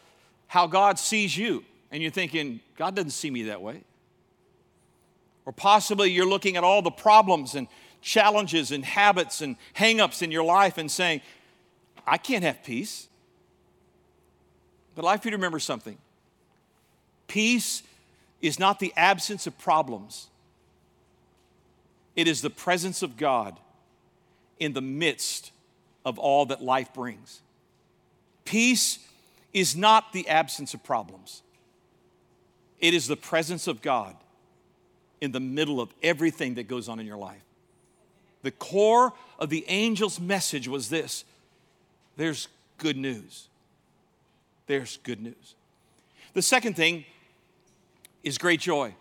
how 0.48 0.66
God 0.66 0.98
sees 0.98 1.36
you, 1.36 1.64
and 1.90 2.02
you're 2.02 2.12
thinking, 2.12 2.60
God 2.76 2.94
doesn't 2.94 3.12
see 3.12 3.30
me 3.30 3.44
that 3.44 3.62
way. 3.62 3.84
Or 5.46 5.52
possibly 5.52 6.10
you're 6.10 6.26
looking 6.26 6.56
at 6.56 6.64
all 6.64 6.82
the 6.82 6.90
problems 6.90 7.54
and 7.54 7.68
challenges 8.02 8.72
and 8.72 8.84
habits 8.84 9.40
and 9.40 9.56
hangups 9.74 10.20
in 10.20 10.32
your 10.32 10.44
life 10.44 10.76
and 10.76 10.90
saying, 10.90 11.22
I 12.06 12.18
can't 12.18 12.44
have 12.44 12.62
peace. 12.62 13.08
But 14.94 15.04
I'd 15.04 15.06
like 15.06 15.24
you 15.24 15.30
to 15.30 15.36
remember 15.36 15.60
something 15.60 15.96
peace 17.28 17.82
is 18.40 18.58
not 18.58 18.78
the 18.78 18.92
absence 18.96 19.46
of 19.46 19.56
problems, 19.58 20.28
it 22.16 22.26
is 22.26 22.42
the 22.42 22.50
presence 22.50 23.02
of 23.02 23.16
God 23.16 23.58
in 24.58 24.72
the 24.72 24.80
midst 24.80 25.52
of 26.04 26.18
all 26.18 26.46
that 26.46 26.62
life 26.62 26.92
brings. 26.94 27.42
Peace 28.44 29.00
is 29.52 29.76
not 29.76 30.12
the 30.12 30.28
absence 30.28 30.74
of 30.74 30.82
problems, 30.82 31.42
it 32.80 32.94
is 32.94 33.06
the 33.06 33.16
presence 33.16 33.66
of 33.66 33.80
God 33.80 34.16
in 35.20 35.32
the 35.32 35.40
middle 35.40 35.80
of 35.80 35.92
everything 36.02 36.54
that 36.54 36.68
goes 36.68 36.88
on 36.88 37.00
in 37.00 37.06
your 37.06 37.16
life. 37.16 37.42
The 38.42 38.50
core 38.50 39.12
of 39.38 39.50
the 39.50 39.66
angel's 39.68 40.20
message 40.20 40.68
was 40.68 40.88
this 40.88 41.24
there's 42.16 42.48
good 42.78 42.96
news. 42.96 43.48
There's 44.66 44.98
good 44.98 45.20
news. 45.20 45.54
The 46.34 46.42
second 46.42 46.74
thing 46.74 47.04
is 48.22 48.38
great 48.38 48.60
joy. 48.60 48.94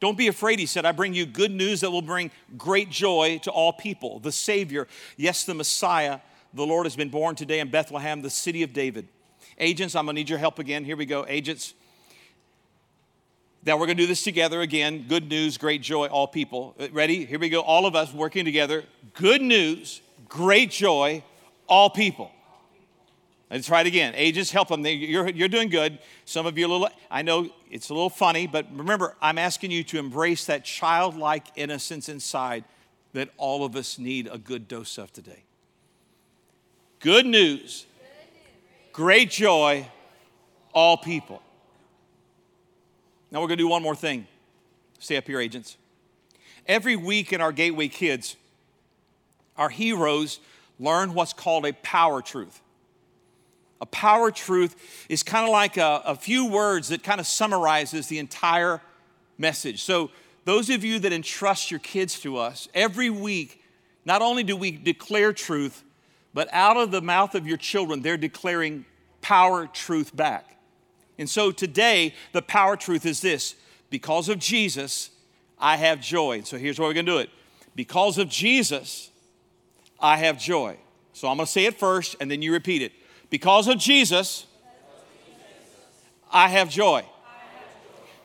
Don't 0.00 0.18
be 0.18 0.26
afraid, 0.26 0.58
he 0.58 0.66
said. 0.66 0.84
I 0.84 0.92
bring 0.92 1.14
you 1.14 1.24
good 1.24 1.52
news 1.52 1.80
that 1.80 1.90
will 1.90 2.02
bring 2.02 2.30
great 2.58 2.90
joy 2.90 3.38
to 3.44 3.50
all 3.50 3.72
people. 3.72 4.18
The 4.18 4.32
Savior, 4.32 4.88
yes, 5.16 5.44
the 5.44 5.54
Messiah, 5.54 6.18
the 6.52 6.66
Lord 6.66 6.86
has 6.86 6.96
been 6.96 7.08
born 7.08 7.36
today 7.36 7.60
in 7.60 7.70
Bethlehem, 7.70 8.20
the 8.20 8.30
city 8.30 8.62
of 8.62 8.72
David. 8.72 9.06
Agents, 9.58 9.94
I'm 9.94 10.06
gonna 10.06 10.14
need 10.14 10.28
your 10.28 10.40
help 10.40 10.58
again. 10.58 10.84
Here 10.84 10.96
we 10.96 11.06
go. 11.06 11.24
Agents, 11.28 11.74
now 13.64 13.76
we're 13.76 13.86
going 13.86 13.96
to 13.96 14.02
do 14.02 14.08
this 14.08 14.24
together 14.24 14.60
again. 14.60 15.06
Good 15.08 15.28
news, 15.28 15.56
great 15.56 15.82
joy, 15.82 16.06
all 16.06 16.26
people. 16.26 16.74
Uh, 16.78 16.88
ready? 16.92 17.24
Here 17.24 17.38
we 17.38 17.48
go. 17.48 17.60
All 17.60 17.86
of 17.86 17.94
us 17.94 18.12
working 18.12 18.44
together. 18.44 18.84
Good 19.14 19.40
news, 19.40 20.00
great 20.28 20.70
joy, 20.70 21.22
all 21.68 21.88
people. 21.88 22.32
Let's 23.50 23.66
try 23.66 23.82
it 23.82 23.86
again. 23.86 24.14
Agents, 24.16 24.50
help 24.50 24.68
them. 24.68 24.84
You're, 24.84 25.28
you're 25.28 25.48
doing 25.48 25.68
good. 25.68 25.98
Some 26.24 26.46
of 26.46 26.56
you 26.56 26.66
a 26.66 26.68
little, 26.68 26.88
I 27.10 27.22
know 27.22 27.50
it's 27.70 27.90
a 27.90 27.94
little 27.94 28.10
funny, 28.10 28.46
but 28.46 28.66
remember, 28.74 29.14
I'm 29.20 29.36
asking 29.36 29.70
you 29.70 29.84
to 29.84 29.98
embrace 29.98 30.46
that 30.46 30.64
childlike 30.64 31.46
innocence 31.54 32.08
inside 32.08 32.64
that 33.12 33.28
all 33.36 33.64
of 33.64 33.76
us 33.76 33.98
need 33.98 34.26
a 34.32 34.38
good 34.38 34.66
dose 34.68 34.96
of 34.96 35.12
today. 35.12 35.44
Good 36.98 37.26
news, 37.26 37.84
great 38.92 39.30
joy, 39.30 39.86
all 40.72 40.96
people. 40.96 41.42
Now 43.32 43.40
we're 43.40 43.46
going 43.46 43.56
to 43.56 43.64
do 43.64 43.68
one 43.68 43.82
more 43.82 43.96
thing. 43.96 44.26
Stay 44.98 45.16
up 45.16 45.26
here, 45.26 45.40
agents. 45.40 45.78
Every 46.66 46.96
week 46.96 47.32
in 47.32 47.40
our 47.40 47.50
Gateway 47.50 47.88
Kids, 47.88 48.36
our 49.56 49.70
heroes 49.70 50.38
learn 50.78 51.14
what's 51.14 51.32
called 51.32 51.64
a 51.64 51.72
power 51.72 52.20
truth. 52.20 52.60
A 53.80 53.86
power 53.86 54.30
truth 54.30 55.06
is 55.08 55.22
kind 55.22 55.46
of 55.46 55.50
like 55.50 55.78
a, 55.78 56.02
a 56.04 56.14
few 56.14 56.46
words 56.46 56.90
that 56.90 57.02
kind 57.02 57.20
of 57.20 57.26
summarizes 57.26 58.06
the 58.06 58.18
entire 58.18 58.82
message. 59.38 59.82
So, 59.82 60.10
those 60.44 60.70
of 60.70 60.84
you 60.84 60.98
that 60.98 61.12
entrust 61.12 61.70
your 61.70 61.80
kids 61.80 62.20
to 62.20 62.36
us, 62.36 62.68
every 62.74 63.10
week, 63.10 63.62
not 64.04 64.20
only 64.20 64.42
do 64.42 64.56
we 64.56 64.72
declare 64.72 65.32
truth, 65.32 65.84
but 66.34 66.48
out 66.52 66.76
of 66.76 66.90
the 66.90 67.00
mouth 67.00 67.34
of 67.34 67.46
your 67.46 67.56
children, 67.56 68.02
they're 68.02 68.16
declaring 68.16 68.84
power 69.20 69.66
truth 69.66 70.14
back. 70.14 70.58
And 71.18 71.28
so 71.28 71.50
today, 71.50 72.14
the 72.32 72.42
power 72.42 72.76
truth 72.76 73.06
is 73.06 73.20
this 73.20 73.54
because 73.90 74.28
of 74.28 74.38
Jesus, 74.38 75.10
I 75.58 75.76
have 75.76 76.00
joy. 76.00 76.42
So 76.42 76.56
here's 76.56 76.78
what 76.78 76.86
we're 76.86 76.94
going 76.94 77.06
to 77.06 77.12
do 77.12 77.18
it. 77.18 77.30
Because 77.76 78.18
of 78.18 78.28
Jesus, 78.28 79.10
I 80.00 80.16
have 80.16 80.38
joy. 80.38 80.76
So 81.12 81.28
I'm 81.28 81.36
going 81.36 81.46
to 81.46 81.52
say 81.52 81.66
it 81.66 81.78
first 81.78 82.16
and 82.20 82.30
then 82.30 82.42
you 82.42 82.52
repeat 82.52 82.82
it. 82.82 82.92
Because 83.30 83.68
of 83.68 83.78
Jesus, 83.78 84.46
I 86.30 86.48
have 86.48 86.68
joy. 86.68 87.04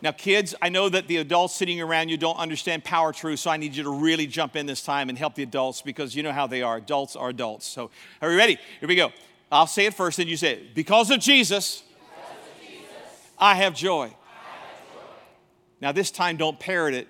Now, 0.01 0.11
kids, 0.11 0.53
I 0.61 0.69
know 0.69 0.89
that 0.89 1.07
the 1.07 1.17
adults 1.17 1.55
sitting 1.55 1.81
around 1.81 2.09
you 2.09 2.17
don't 2.17 2.37
understand 2.37 2.83
power 2.83 3.11
truth, 3.11 3.39
so 3.39 3.49
I 3.49 3.57
need 3.57 3.75
you 3.75 3.83
to 3.83 3.89
really 3.89 4.27
jump 4.27 4.55
in 4.55 4.67
this 4.67 4.83
time 4.83 5.09
and 5.09 5.17
help 5.17 5.33
the 5.33 5.43
adults 5.43 5.81
because 5.81 6.15
you 6.15 6.21
know 6.21 6.31
how 6.31 6.45
they 6.45 6.61
are. 6.61 6.77
Adults 6.77 7.15
are 7.15 7.29
adults. 7.29 7.65
So, 7.65 7.89
are 8.21 8.31
you 8.31 8.37
ready? 8.37 8.59
Here 8.79 8.87
we 8.87 8.95
go. 8.95 9.11
I'll 9.51 9.65
say 9.65 9.87
it 9.87 9.95
first, 9.95 10.19
and 10.19 10.29
you 10.29 10.37
say 10.37 10.53
it. 10.53 10.75
Because 10.75 11.09
of 11.09 11.19
Jesus 11.19 11.81
I, 13.37 13.55
have 13.55 13.73
joy. 13.75 14.13
Now, 15.79 15.91
this 15.91 16.11
time, 16.11 16.37
don't 16.37 16.59
parrot 16.59 16.93
it, 16.93 17.07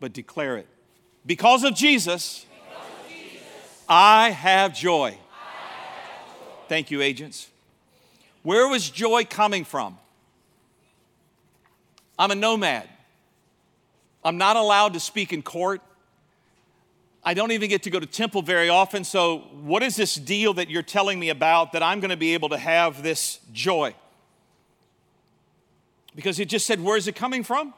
but 0.00 0.12
declare 0.12 0.56
it. 0.56 0.66
Because 1.24 1.64
of 1.64 1.74
Jesus. 1.74 2.46
I 3.88 4.30
have 4.30 4.74
joy. 4.74 5.16
Thank 6.68 6.90
you, 6.90 7.00
agents. 7.02 7.48
Where 8.42 8.68
was 8.68 8.90
joy 8.90 9.24
coming 9.24 9.64
from? 9.64 9.98
I'm 12.18 12.30
a 12.30 12.34
nomad. 12.34 12.88
I'm 14.24 14.38
not 14.38 14.56
allowed 14.56 14.94
to 14.94 15.00
speak 15.00 15.32
in 15.32 15.42
court. 15.42 15.80
I 17.22 17.34
don't 17.34 17.52
even 17.52 17.68
get 17.68 17.84
to 17.84 17.90
go 17.90 18.00
to 18.00 18.06
temple 18.06 18.42
very 18.42 18.68
often. 18.68 19.04
So, 19.04 19.38
what 19.62 19.82
is 19.82 19.96
this 19.96 20.14
deal 20.14 20.54
that 20.54 20.70
you're 20.70 20.82
telling 20.82 21.18
me 21.18 21.28
about 21.28 21.72
that 21.72 21.82
I'm 21.82 22.00
going 22.00 22.10
to 22.10 22.16
be 22.16 22.34
able 22.34 22.48
to 22.50 22.58
have 22.58 23.02
this 23.02 23.40
joy? 23.52 23.94
Because 26.16 26.40
it 26.40 26.48
just 26.48 26.66
said, 26.66 26.82
where 26.82 26.96
is 26.96 27.06
it 27.06 27.14
coming 27.14 27.44
from? 27.44 27.74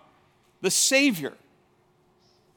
The 0.63 0.71
Savior, 0.71 1.35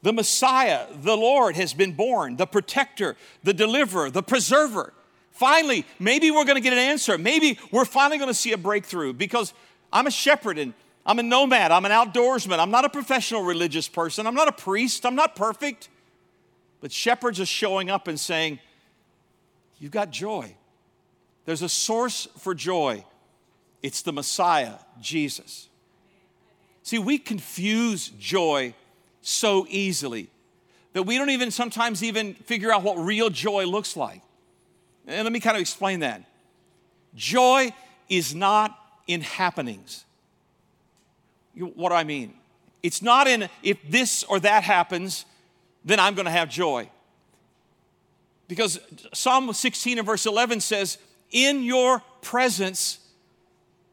the 0.00 0.12
Messiah, 0.12 0.86
the 0.94 1.16
Lord 1.16 1.56
has 1.56 1.74
been 1.74 1.92
born, 1.92 2.36
the 2.36 2.46
protector, 2.46 3.16
the 3.42 3.52
deliverer, 3.52 4.08
the 4.08 4.22
preserver. 4.22 4.94
Finally, 5.32 5.84
maybe 5.98 6.30
we're 6.30 6.44
going 6.44 6.56
to 6.56 6.62
get 6.62 6.72
an 6.72 6.78
answer. 6.78 7.18
Maybe 7.18 7.58
we're 7.70 7.84
finally 7.84 8.18
going 8.18 8.30
to 8.30 8.34
see 8.34 8.52
a 8.52 8.58
breakthrough 8.58 9.12
because 9.12 9.52
I'm 9.92 10.06
a 10.06 10.10
shepherd 10.10 10.58
and 10.58 10.72
I'm 11.04 11.18
a 11.18 11.22
nomad. 11.22 11.72
I'm 11.72 11.84
an 11.84 11.90
outdoorsman. 11.90 12.58
I'm 12.58 12.70
not 12.70 12.84
a 12.84 12.88
professional 12.88 13.42
religious 13.42 13.88
person. 13.88 14.26
I'm 14.26 14.34
not 14.34 14.48
a 14.48 14.52
priest. 14.52 15.04
I'm 15.04 15.16
not 15.16 15.34
perfect. 15.34 15.88
But 16.80 16.92
shepherds 16.92 17.40
are 17.40 17.46
showing 17.46 17.90
up 17.90 18.08
and 18.08 18.18
saying, 18.18 18.60
You've 19.78 19.90
got 19.90 20.10
joy. 20.10 20.54
There's 21.44 21.62
a 21.62 21.68
source 21.68 22.28
for 22.38 22.54
joy. 22.54 23.04
It's 23.82 24.02
the 24.02 24.12
Messiah, 24.12 24.74
Jesus. 25.00 25.68
See, 26.82 26.98
we 26.98 27.18
confuse 27.18 28.08
joy 28.18 28.74
so 29.20 29.66
easily 29.68 30.28
that 30.92 31.04
we 31.04 31.16
don't 31.16 31.30
even 31.30 31.50
sometimes 31.50 32.02
even 32.02 32.34
figure 32.34 32.72
out 32.72 32.82
what 32.82 32.98
real 32.98 33.30
joy 33.30 33.66
looks 33.66 33.96
like. 33.96 34.20
And 35.06 35.24
let 35.24 35.32
me 35.32 35.40
kind 35.40 35.56
of 35.56 35.60
explain 35.60 36.00
that. 36.00 36.22
Joy 37.14 37.72
is 38.08 38.34
not 38.34 38.78
in 39.06 39.20
happenings. 39.20 40.04
What 41.54 41.90
do 41.90 41.94
I 41.94 42.04
mean? 42.04 42.34
It's 42.82 43.02
not 43.02 43.26
in 43.26 43.48
if 43.62 43.78
this 43.88 44.22
or 44.24 44.40
that 44.40 44.64
happens, 44.64 45.24
then 45.84 46.00
I'm 46.00 46.14
going 46.14 46.24
to 46.24 46.32
have 46.32 46.48
joy. 46.48 46.88
Because 48.48 48.80
Psalm 49.12 49.52
16 49.52 49.98
and 49.98 50.06
verse 50.06 50.26
11 50.26 50.60
says, 50.60 50.98
In 51.30 51.62
your 51.62 52.02
presence, 52.20 52.98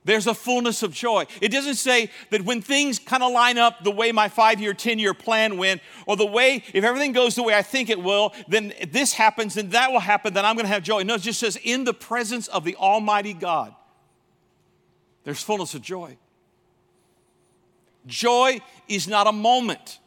there's 0.05 0.27
a 0.27 0.33
fullness 0.33 0.81
of 0.81 0.93
joy. 0.93 1.25
It 1.41 1.49
doesn't 1.49 1.75
say 1.75 2.09
that 2.29 2.43
when 2.43 2.61
things 2.61 2.99
kind 2.99 3.21
of 3.21 3.31
line 3.31 3.57
up 3.57 3.83
the 3.83 3.91
way 3.91 4.11
my 4.11 4.29
five 4.29 4.61
year, 4.61 4.73
10 4.73 4.97
year 4.97 5.13
plan 5.13 5.57
went, 5.57 5.81
or 6.05 6.15
the 6.15 6.25
way, 6.25 6.63
if 6.73 6.83
everything 6.83 7.11
goes 7.11 7.35
the 7.35 7.43
way 7.43 7.53
I 7.53 7.61
think 7.61 7.89
it 7.89 8.01
will, 8.01 8.33
then 8.47 8.73
this 8.89 9.13
happens, 9.13 9.57
and 9.57 9.71
that 9.71 9.91
will 9.91 9.99
happen, 9.99 10.33
then 10.33 10.45
I'm 10.45 10.55
going 10.55 10.65
to 10.65 10.71
have 10.71 10.83
joy. 10.83 11.03
No, 11.03 11.15
it 11.15 11.21
just 11.21 11.39
says, 11.39 11.57
In 11.63 11.83
the 11.83 11.93
presence 11.93 12.47
of 12.47 12.63
the 12.63 12.75
Almighty 12.77 13.33
God, 13.33 13.75
there's 15.25 15.43
fullness 15.43 15.75
of 15.75 15.81
joy. 15.81 16.17
Joy 18.05 18.61
is 18.87 19.07
not 19.07 19.27
a 19.27 19.33
moment, 19.33 19.99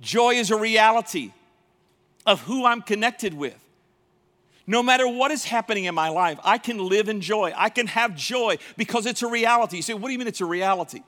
joy 0.00 0.34
is 0.34 0.50
a 0.50 0.56
reality 0.56 1.32
of 2.26 2.40
who 2.42 2.66
I'm 2.66 2.82
connected 2.82 3.34
with. 3.34 3.61
No 4.66 4.82
matter 4.82 5.08
what 5.08 5.30
is 5.30 5.44
happening 5.44 5.84
in 5.84 5.94
my 5.94 6.08
life, 6.08 6.38
I 6.44 6.58
can 6.58 6.78
live 6.78 7.08
in 7.08 7.20
joy. 7.20 7.52
I 7.56 7.68
can 7.68 7.88
have 7.88 8.14
joy 8.14 8.58
because 8.76 9.06
it's 9.06 9.22
a 9.22 9.26
reality. 9.26 9.76
You 9.76 9.82
say, 9.82 9.94
what 9.94 10.08
do 10.08 10.12
you 10.12 10.18
mean 10.18 10.28
it's 10.28 10.40
a 10.40 10.46
reality? 10.46 11.02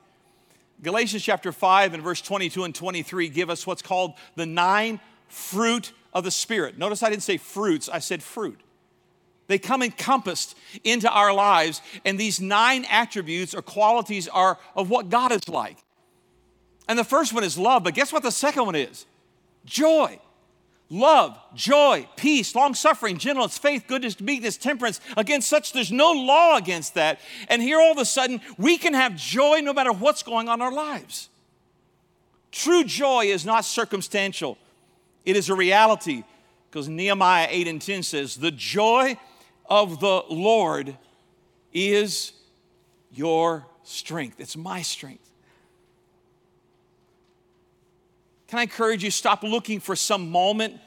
Galatians 0.81 1.23
chapter 1.23 1.51
5 1.51 1.93
and 1.93 2.03
verse 2.03 2.21
22 2.21 2.65
and 2.65 2.75
23 2.75 3.29
give 3.29 3.49
us 3.49 3.65
what's 3.65 3.81
called 3.81 4.13
the 4.35 4.45
nine 4.45 4.99
fruit 5.29 5.93
of 6.13 6.23
the 6.23 6.31
Spirit. 6.31 6.77
Notice 6.77 7.01
I 7.01 7.09
didn't 7.09 7.23
say 7.23 7.37
fruits, 7.37 7.87
I 7.87 7.99
said 7.99 8.21
fruit. 8.21 8.59
They 9.47 9.59
come 9.59 9.83
encompassed 9.83 10.57
into 10.83 11.09
our 11.09 11.31
lives, 11.31 11.81
and 12.03 12.19
these 12.19 12.41
nine 12.41 12.85
attributes 12.89 13.53
or 13.53 13.61
qualities 13.61 14.27
are 14.27 14.57
of 14.75 14.89
what 14.89 15.09
God 15.09 15.31
is 15.31 15.47
like. 15.47 15.77
And 16.87 16.97
the 16.97 17.03
first 17.03 17.31
one 17.31 17.43
is 17.43 17.57
love, 17.57 17.83
but 17.83 17.93
guess 17.93 18.11
what 18.11 18.23
the 18.23 18.31
second 18.31 18.65
one 18.65 18.75
is? 18.75 19.05
Joy. 19.65 20.19
Love, 20.89 21.37
joy, 21.55 22.07
peace, 22.15 22.53
long 22.53 22.75
suffering, 22.75 23.17
gentleness, 23.17 23.57
faith, 23.57 23.85
goodness, 23.87 24.19
meekness, 24.19 24.55
temperance. 24.55 24.99
Against 25.17 25.49
such, 25.49 25.73
there's 25.73 25.91
no 25.91 26.11
law 26.11 26.57
against 26.57 26.93
that. 26.93 27.19
And 27.49 27.61
here 27.61 27.79
all 27.79 27.91
of 27.91 27.97
a 27.97 28.05
sudden, 28.05 28.39
we 28.57 28.77
can 28.77 28.93
have 28.93 29.15
joy 29.15 29.61
no 29.61 29.73
matter 29.73 29.91
what's 29.91 30.21
going 30.21 30.47
on 30.47 30.59
in 30.59 30.61
our 30.61 30.71
lives. 30.71 31.29
True 32.51 32.83
joy 32.83 33.25
is 33.25 33.45
not 33.45 33.65
circumstantial, 33.65 34.57
it 35.25 35.35
is 35.35 35.49
a 35.49 35.55
reality. 35.55 36.23
Because 36.69 36.89
Nehemiah 36.89 37.47
8 37.49 37.67
and 37.69 37.81
10 37.81 38.03
says, 38.03 38.35
The 38.35 38.51
joy 38.51 39.17
of 39.65 40.01
the 40.01 40.23
Lord 40.29 40.97
is 41.71 42.33
your 43.11 43.65
strength. 43.83 44.41
It's 44.41 44.57
my 44.57 44.81
strength. 44.81 45.24
Can 48.47 48.59
I 48.59 48.63
encourage 48.63 49.03
you 49.03 49.11
stop 49.11 49.43
looking 49.43 49.79
for 49.79 49.95
some 49.95 50.29
moment, 50.29 50.79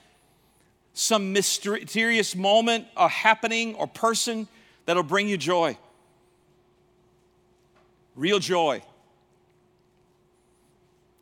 some 0.94 1.32
mysterious 1.32 2.36
moment, 2.36 2.86
a 2.96 3.08
happening 3.08 3.74
or 3.74 3.86
person 3.86 4.46
that'll 4.86 5.02
bring 5.02 5.28
you 5.28 5.36
joy? 5.36 5.76
Real 8.14 8.38
joy 8.38 8.82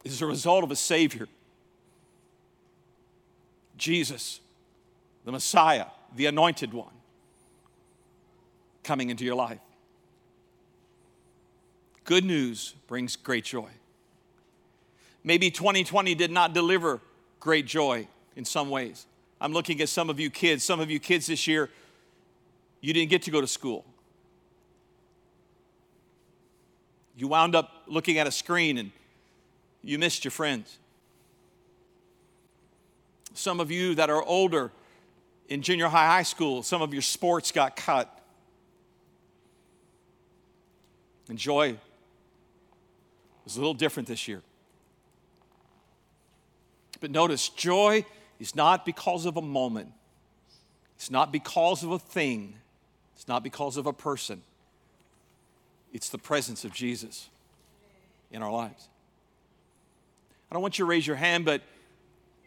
is 0.04 0.22
a 0.22 0.26
result 0.26 0.62
of 0.62 0.70
a 0.70 0.76
Savior, 0.76 1.26
Jesus, 3.76 4.40
the 5.24 5.32
Messiah, 5.32 5.86
the 6.14 6.26
Anointed 6.26 6.72
One 6.72 6.92
coming 8.84 9.10
into 9.10 9.24
your 9.24 9.34
life. 9.34 9.58
Good 12.04 12.24
news 12.24 12.74
brings 12.86 13.16
great 13.16 13.44
joy. 13.44 13.68
Maybe 15.26 15.50
2020 15.50 16.14
did 16.14 16.30
not 16.30 16.54
deliver 16.54 17.00
great 17.40 17.66
joy 17.66 18.06
in 18.36 18.44
some 18.44 18.70
ways. 18.70 19.06
I'm 19.40 19.52
looking 19.52 19.80
at 19.80 19.88
some 19.88 20.08
of 20.08 20.20
you 20.20 20.30
kids. 20.30 20.62
Some 20.62 20.78
of 20.78 20.88
you 20.88 21.00
kids 21.00 21.26
this 21.26 21.48
year, 21.48 21.68
you 22.80 22.94
didn't 22.94 23.10
get 23.10 23.22
to 23.22 23.32
go 23.32 23.40
to 23.40 23.46
school. 23.48 23.84
You 27.16 27.26
wound 27.26 27.56
up 27.56 27.82
looking 27.88 28.18
at 28.18 28.28
a 28.28 28.30
screen 28.30 28.78
and 28.78 28.92
you 29.82 29.98
missed 29.98 30.24
your 30.24 30.30
friends. 30.30 30.78
Some 33.34 33.58
of 33.58 33.68
you 33.72 33.96
that 33.96 34.08
are 34.08 34.22
older 34.22 34.70
in 35.48 35.60
junior 35.60 35.88
high, 35.88 36.06
high 36.06 36.22
school, 36.22 36.62
some 36.62 36.82
of 36.82 36.92
your 36.92 37.02
sports 37.02 37.50
got 37.50 37.74
cut. 37.74 38.16
And 41.28 41.36
joy 41.36 41.76
was 43.44 43.56
a 43.56 43.58
little 43.58 43.74
different 43.74 44.08
this 44.08 44.28
year. 44.28 44.42
But 47.00 47.10
notice, 47.10 47.48
joy 47.48 48.04
is 48.38 48.54
not 48.54 48.84
because 48.84 49.26
of 49.26 49.36
a 49.36 49.42
moment, 49.42 49.92
it's 50.96 51.10
not 51.10 51.32
because 51.32 51.82
of 51.82 51.90
a 51.90 51.98
thing, 51.98 52.54
it's 53.14 53.28
not 53.28 53.42
because 53.42 53.76
of 53.76 53.86
a 53.86 53.92
person. 53.92 54.42
It's 55.92 56.08
the 56.10 56.18
presence 56.18 56.64
of 56.64 56.72
Jesus 56.72 57.28
in 58.30 58.42
our 58.42 58.50
lives. 58.52 58.88
I 60.50 60.54
don't 60.54 60.62
want 60.62 60.78
you 60.78 60.84
to 60.84 60.88
raise 60.88 61.06
your 61.06 61.16
hand, 61.16 61.44
but 61.44 61.62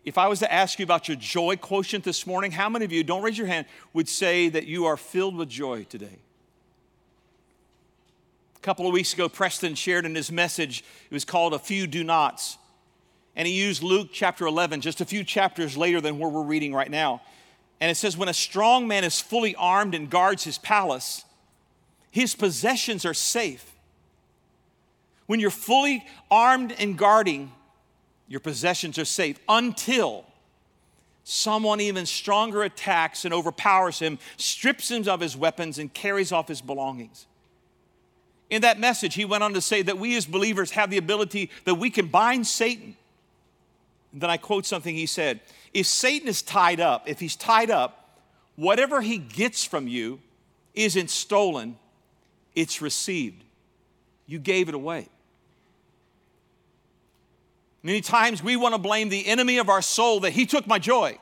if 0.05 0.17
I 0.17 0.27
was 0.27 0.39
to 0.39 0.51
ask 0.51 0.79
you 0.79 0.83
about 0.83 1.07
your 1.07 1.17
joy 1.17 1.55
quotient 1.55 2.03
this 2.03 2.25
morning, 2.25 2.51
how 2.51 2.69
many 2.69 2.85
of 2.85 2.91
you, 2.91 3.03
don't 3.03 3.23
raise 3.23 3.37
your 3.37 3.47
hand, 3.47 3.65
would 3.93 4.07
say 4.07 4.49
that 4.49 4.65
you 4.65 4.85
are 4.85 4.97
filled 4.97 5.35
with 5.35 5.49
joy 5.49 5.83
today? 5.83 6.19
A 8.55 8.59
couple 8.59 8.87
of 8.87 8.93
weeks 8.93 9.13
ago, 9.13 9.29
Preston 9.29 9.75
shared 9.75 10.05
in 10.05 10.15
his 10.15 10.31
message, 10.31 10.83
it 11.09 11.13
was 11.13 11.25
called 11.25 11.53
A 11.53 11.59
Few 11.59 11.87
Do 11.87 12.03
Nots. 12.03 12.57
And 13.35 13.47
he 13.47 13.53
used 13.53 13.83
Luke 13.83 14.09
chapter 14.11 14.45
11, 14.45 14.81
just 14.81 15.01
a 15.01 15.05
few 15.05 15.23
chapters 15.23 15.77
later 15.77 16.01
than 16.01 16.19
where 16.19 16.29
we're 16.29 16.43
reading 16.43 16.73
right 16.73 16.89
now. 16.89 17.21
And 17.79 17.89
it 17.89 17.95
says, 17.95 18.17
When 18.17 18.29
a 18.29 18.33
strong 18.33 18.87
man 18.87 19.03
is 19.03 19.21
fully 19.21 19.55
armed 19.55 19.95
and 19.95 20.09
guards 20.09 20.43
his 20.43 20.57
palace, 20.57 21.23
his 22.11 22.35
possessions 22.35 23.05
are 23.05 23.13
safe. 23.13 23.65
When 25.27 25.39
you're 25.39 25.51
fully 25.51 26.05
armed 26.31 26.73
and 26.77 26.97
guarding, 26.97 27.51
your 28.27 28.39
possessions 28.39 28.97
are 28.97 29.05
safe 29.05 29.39
until 29.47 30.25
someone 31.23 31.79
even 31.79 32.05
stronger 32.07 32.63
attacks 32.63 33.25
and 33.25 33.33
overpowers 33.33 33.99
him, 33.99 34.17
strips 34.37 34.89
him 34.89 35.07
of 35.07 35.19
his 35.19 35.37
weapons, 35.37 35.77
and 35.77 35.93
carries 35.93 36.31
off 36.31 36.47
his 36.47 36.61
belongings. 36.61 37.27
In 38.49 38.63
that 38.63 38.79
message, 38.79 39.13
he 39.13 39.25
went 39.25 39.43
on 39.43 39.53
to 39.53 39.61
say 39.61 39.83
that 39.83 39.99
we 39.99 40.17
as 40.17 40.25
believers 40.25 40.71
have 40.71 40.89
the 40.89 40.97
ability 40.97 41.51
that 41.65 41.75
we 41.75 41.91
can 41.91 42.07
bind 42.07 42.47
Satan. 42.47 42.95
And 44.11 44.21
then 44.21 44.29
I 44.29 44.37
quote 44.37 44.65
something 44.65 44.95
he 44.95 45.05
said 45.05 45.39
If 45.73 45.85
Satan 45.85 46.27
is 46.27 46.41
tied 46.41 46.79
up, 46.79 47.07
if 47.07 47.19
he's 47.19 47.35
tied 47.35 47.69
up, 47.69 48.19
whatever 48.55 49.01
he 49.01 49.17
gets 49.17 49.63
from 49.63 49.87
you 49.87 50.19
isn't 50.73 51.09
stolen, 51.09 51.77
it's 52.55 52.81
received. 52.81 53.43
You 54.25 54.39
gave 54.39 54.69
it 54.69 54.75
away. 54.75 55.07
Many 57.81 58.01
times 58.01 58.43
we 58.43 58.55
want 58.55 58.75
to 58.75 58.79
blame 58.79 59.09
the 59.09 59.25
enemy 59.25 59.57
of 59.57 59.69
our 59.69 59.81
soul 59.81 60.21
that 60.21 60.31
he 60.31 60.45
took 60.45 60.67
my 60.67 60.79
joy. 60.79 61.17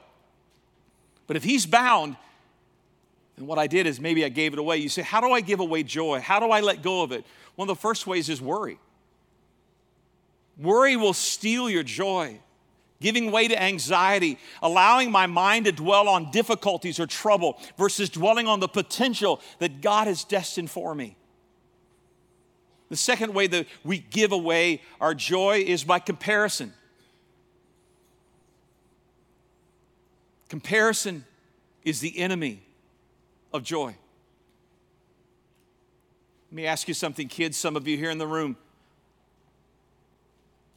But 1.27 1.35
if 1.37 1.43
he's 1.43 1.65
bound, 1.65 2.15
then 3.37 3.45
what 3.45 3.59
I 3.59 3.67
did 3.67 3.85
is 3.85 3.99
maybe 3.99 4.25
I 4.25 4.29
gave 4.29 4.53
it 4.53 4.59
away. 4.59 4.77
You 4.77 4.89
say, 4.89 5.03
How 5.03 5.21
do 5.21 5.31
I 5.31 5.41
give 5.41 5.59
away 5.59 5.83
joy? 5.83 6.19
How 6.19 6.39
do 6.39 6.47
I 6.47 6.61
let 6.61 6.81
go 6.81 7.03
of 7.03 7.11
it? 7.11 7.25
One 7.55 7.69
of 7.69 7.75
the 7.75 7.79
first 7.79 8.07
ways 8.07 8.29
is 8.29 8.41
worry. 8.41 8.79
Worry 10.57 10.95
will 10.95 11.13
steal 11.13 11.69
your 11.69 11.83
joy, 11.83 12.39
giving 12.99 13.31
way 13.31 13.47
to 13.47 13.61
anxiety, 13.61 14.39
allowing 14.61 15.11
my 15.11 15.27
mind 15.27 15.65
to 15.65 15.71
dwell 15.71 16.07
on 16.07 16.31
difficulties 16.31 16.99
or 16.99 17.05
trouble 17.05 17.59
versus 17.77 18.09
dwelling 18.09 18.47
on 18.47 18.59
the 18.59 18.67
potential 18.67 19.41
that 19.59 19.81
God 19.81 20.07
has 20.07 20.23
destined 20.23 20.71
for 20.71 20.95
me. 20.95 21.15
The 22.89 22.97
second 22.97 23.33
way 23.33 23.47
that 23.47 23.67
we 23.83 23.99
give 23.99 24.31
away 24.31 24.81
our 25.01 25.13
joy 25.13 25.63
is 25.65 25.83
by 25.83 25.99
comparison. 25.99 26.73
Comparison 30.49 31.25
is 31.83 31.99
the 31.99 32.17
enemy 32.17 32.61
of 33.53 33.63
joy. 33.63 33.95
Let 36.49 36.55
me 36.55 36.65
ask 36.65 36.87
you 36.87 36.93
something, 36.93 37.27
kids, 37.27 37.57
some 37.57 37.75
of 37.75 37.87
you 37.87 37.97
here 37.97 38.09
in 38.09 38.17
the 38.17 38.27
room. 38.27 38.55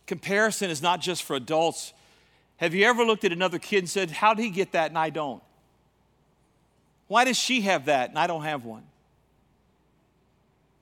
Comparison 0.06 0.70
is 0.70 0.82
not 0.82 1.00
just 1.00 1.22
for 1.22 1.36
adults. 1.36 1.92
Have 2.60 2.74
you 2.74 2.84
ever 2.84 3.04
looked 3.06 3.24
at 3.24 3.32
another 3.32 3.58
kid 3.58 3.78
and 3.78 3.88
said, 3.88 4.10
How 4.10 4.34
did 4.34 4.42
he 4.42 4.50
get 4.50 4.72
that 4.72 4.90
and 4.90 4.98
I 4.98 5.08
don't? 5.08 5.42
Why 7.08 7.24
does 7.24 7.38
she 7.38 7.62
have 7.62 7.86
that 7.86 8.10
and 8.10 8.18
I 8.18 8.26
don't 8.26 8.42
have 8.42 8.66
one? 8.66 8.84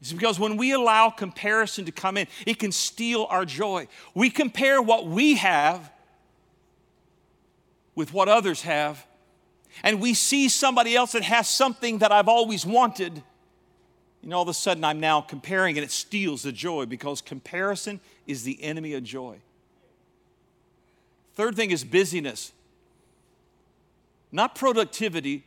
It's 0.00 0.12
because 0.12 0.40
when 0.40 0.56
we 0.56 0.72
allow 0.72 1.10
comparison 1.10 1.84
to 1.84 1.92
come 1.92 2.16
in, 2.16 2.26
it 2.46 2.58
can 2.58 2.72
steal 2.72 3.28
our 3.30 3.44
joy. 3.44 3.86
We 4.12 4.28
compare 4.28 4.82
what 4.82 5.06
we 5.06 5.36
have 5.36 5.92
with 7.94 8.12
what 8.12 8.28
others 8.28 8.62
have, 8.62 9.06
and 9.84 10.00
we 10.00 10.14
see 10.14 10.48
somebody 10.48 10.96
else 10.96 11.12
that 11.12 11.22
has 11.22 11.48
something 11.48 11.98
that 11.98 12.10
I've 12.10 12.28
always 12.28 12.66
wanted, 12.66 13.22
and 14.22 14.34
all 14.34 14.42
of 14.42 14.48
a 14.48 14.54
sudden 14.54 14.82
I'm 14.82 15.00
now 15.00 15.20
comparing 15.20 15.78
and 15.78 15.84
it 15.84 15.92
steals 15.92 16.42
the 16.42 16.52
joy 16.52 16.86
because 16.86 17.20
comparison 17.20 18.00
is 18.26 18.42
the 18.42 18.62
enemy 18.62 18.94
of 18.94 19.04
joy. 19.04 19.38
Third 21.38 21.55
thing 21.55 21.70
is 21.70 21.85
busyness. 21.85 22.51
Not 24.33 24.57
productivity, 24.57 25.44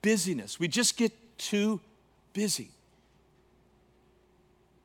busyness. 0.00 0.60
We 0.60 0.68
just 0.68 0.96
get 0.96 1.12
too 1.36 1.80
busy. 2.32 2.70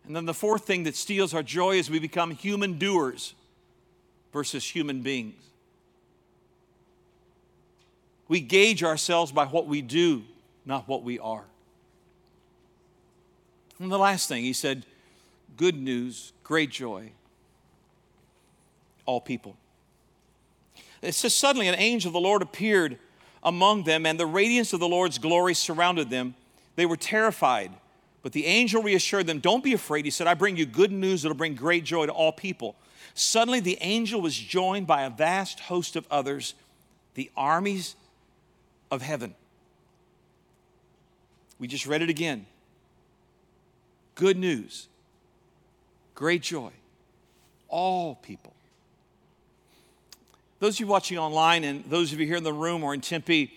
And 0.08 0.16
then 0.16 0.26
the 0.26 0.34
fourth 0.34 0.66
thing 0.66 0.82
that 0.86 0.96
steals 0.96 1.36
our 1.36 1.44
joy 1.44 1.76
is 1.76 1.92
we 1.92 2.00
become 2.00 2.32
human 2.32 2.80
doers 2.80 3.36
versus 4.34 4.68
human 4.68 5.04
beings. 5.04 5.40
We 8.28 8.40
gauge 8.40 8.84
ourselves 8.84 9.32
by 9.32 9.46
what 9.46 9.68
we 9.68 9.84
do, 9.84 10.24
not 10.66 10.88
what 10.88 11.04
we 11.04 11.20
are. 11.20 11.46
And 13.78 13.92
the 13.92 14.00
last 14.00 14.28
thing, 14.28 14.44
he 14.44 14.54
said, 14.54 14.88
good 15.56 15.76
news, 15.76 16.34
great 16.44 16.72
joy, 16.72 17.12
all 19.06 19.22
people. 19.22 19.56
It 21.02 21.14
says, 21.14 21.34
suddenly 21.34 21.68
an 21.68 21.76
angel 21.76 22.10
of 22.10 22.14
the 22.14 22.20
Lord 22.20 22.42
appeared 22.42 22.98
among 23.44 23.84
them, 23.84 24.06
and 24.06 24.20
the 24.20 24.26
radiance 24.26 24.74
of 24.74 24.80
the 24.80 24.88
Lord's 24.88 25.18
glory 25.18 25.54
surrounded 25.54 26.10
them. 26.10 26.36
They 26.76 26.86
were 26.86 26.98
terrified. 26.98 27.72
But 28.24 28.34
the 28.34 28.46
angel 28.46 28.84
reassured 28.84 29.26
them, 29.26 29.40
Don't 29.40 29.64
be 29.64 29.74
afraid. 29.74 30.04
He 30.04 30.12
said, 30.12 30.28
I 30.28 30.34
bring 30.34 30.58
you 30.58 30.66
good 30.66 30.92
news 30.92 31.22
that'll 31.22 31.38
bring 31.38 31.56
great 31.56 31.86
joy 31.86 32.08
to 32.08 32.12
all 32.12 32.32
people. 32.32 32.76
Suddenly, 33.14 33.62
the 33.62 33.78
angel 33.80 34.20
was 34.20 34.38
joined 34.38 34.86
by 34.86 35.04
a 35.04 35.10
vast 35.10 35.62
host 35.62 35.96
of 35.96 36.06
others, 36.12 36.54
the 37.14 37.32
armies 37.38 37.96
of 38.92 39.02
heaven. 39.02 39.34
We 41.58 41.68
just 41.68 41.88
read 41.88 42.02
it 42.02 42.10
again. 42.10 42.46
Good 44.16 44.38
news, 44.38 44.88
great 46.16 46.42
joy, 46.42 46.72
all 47.70 48.16
people. 48.16 48.57
Those 50.60 50.76
of 50.76 50.80
you 50.82 50.88
watching 50.88 51.18
online 51.18 51.64
and 51.64 51.84
those 51.86 52.14
of 52.14 52.20
you 52.20 52.26
here 52.26 52.38
in 52.38 52.44
the 52.44 52.54
room 52.54 52.84
or 52.84 52.94
in 52.94 53.02
Tempe, 53.02 53.54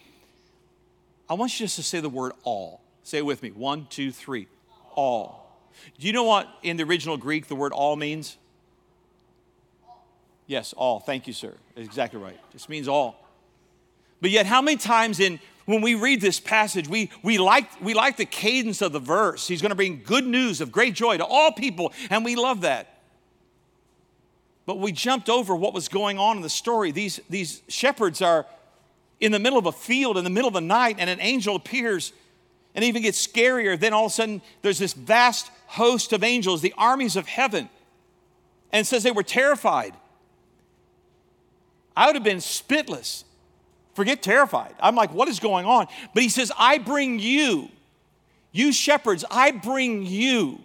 I 1.28 1.34
want 1.34 1.58
you 1.58 1.64
just 1.64 1.76
to 1.76 1.82
say 1.82 2.00
the 2.00 2.08
word 2.08 2.32
all. 2.44 2.80
Say 3.02 3.18
it 3.18 3.26
with 3.26 3.42
me. 3.42 3.50
One, 3.50 3.86
two, 3.88 4.12
three 4.12 4.48
all. 4.94 5.58
Do 5.98 6.06
you 6.06 6.12
know 6.12 6.24
what 6.24 6.48
in 6.62 6.76
the 6.76 6.84
original 6.84 7.16
Greek 7.16 7.46
the 7.46 7.56
word 7.56 7.72
all 7.72 7.96
means? 7.96 8.36
Yes, 10.46 10.72
all. 10.74 11.00
Thank 11.00 11.26
you, 11.26 11.32
sir. 11.32 11.54
exactly 11.76 12.20
right. 12.20 12.38
This 12.52 12.68
means 12.68 12.88
all. 12.88 13.16
But 14.20 14.30
yet, 14.30 14.46
how 14.46 14.60
many 14.60 14.76
times 14.76 15.20
in 15.20 15.38
when 15.66 15.80
we 15.80 15.94
read 15.94 16.20
this 16.20 16.40
passage, 16.40 16.88
we, 16.88 17.10
we, 17.22 17.38
like, 17.38 17.80
we 17.80 17.94
like 17.94 18.16
the 18.16 18.24
cadence 18.24 18.82
of 18.82 18.92
the 18.92 18.98
verse. 18.98 19.46
He's 19.46 19.62
going 19.62 19.70
to 19.70 19.76
bring 19.76 20.02
good 20.04 20.26
news 20.26 20.60
of 20.60 20.72
great 20.72 20.94
joy 20.94 21.16
to 21.18 21.24
all 21.24 21.52
people, 21.52 21.92
and 22.10 22.24
we 22.24 22.34
love 22.34 22.62
that. 22.62 22.99
But 24.70 24.78
we 24.78 24.92
jumped 24.92 25.28
over 25.28 25.56
what 25.56 25.74
was 25.74 25.88
going 25.88 26.20
on 26.20 26.36
in 26.36 26.44
the 26.44 26.48
story. 26.48 26.92
These, 26.92 27.20
these 27.28 27.60
shepherds 27.66 28.22
are 28.22 28.46
in 29.18 29.32
the 29.32 29.40
middle 29.40 29.58
of 29.58 29.66
a 29.66 29.72
field 29.72 30.16
in 30.16 30.22
the 30.22 30.30
middle 30.30 30.46
of 30.46 30.54
the 30.54 30.60
night, 30.60 30.94
and 31.00 31.10
an 31.10 31.20
angel 31.20 31.56
appears 31.56 32.12
and 32.76 32.84
even 32.84 33.02
gets 33.02 33.26
scarier. 33.26 33.76
Then 33.76 33.92
all 33.92 34.06
of 34.06 34.12
a 34.12 34.14
sudden, 34.14 34.40
there's 34.62 34.78
this 34.78 34.92
vast 34.92 35.50
host 35.66 36.12
of 36.12 36.22
angels, 36.22 36.60
the 36.62 36.72
armies 36.78 37.16
of 37.16 37.26
heaven. 37.26 37.68
And 38.70 38.86
says 38.86 39.02
they 39.02 39.10
were 39.10 39.24
terrified. 39.24 39.92
I 41.96 42.06
would 42.06 42.14
have 42.14 42.22
been 42.22 42.36
spitless. 42.36 43.24
Forget 43.94 44.22
terrified. 44.22 44.76
I'm 44.78 44.94
like, 44.94 45.12
what 45.12 45.26
is 45.26 45.40
going 45.40 45.66
on? 45.66 45.88
But 46.14 46.22
he 46.22 46.28
says, 46.28 46.52
I 46.56 46.78
bring 46.78 47.18
you, 47.18 47.70
you 48.52 48.72
shepherds, 48.72 49.24
I 49.32 49.50
bring 49.50 50.06
you 50.06 50.60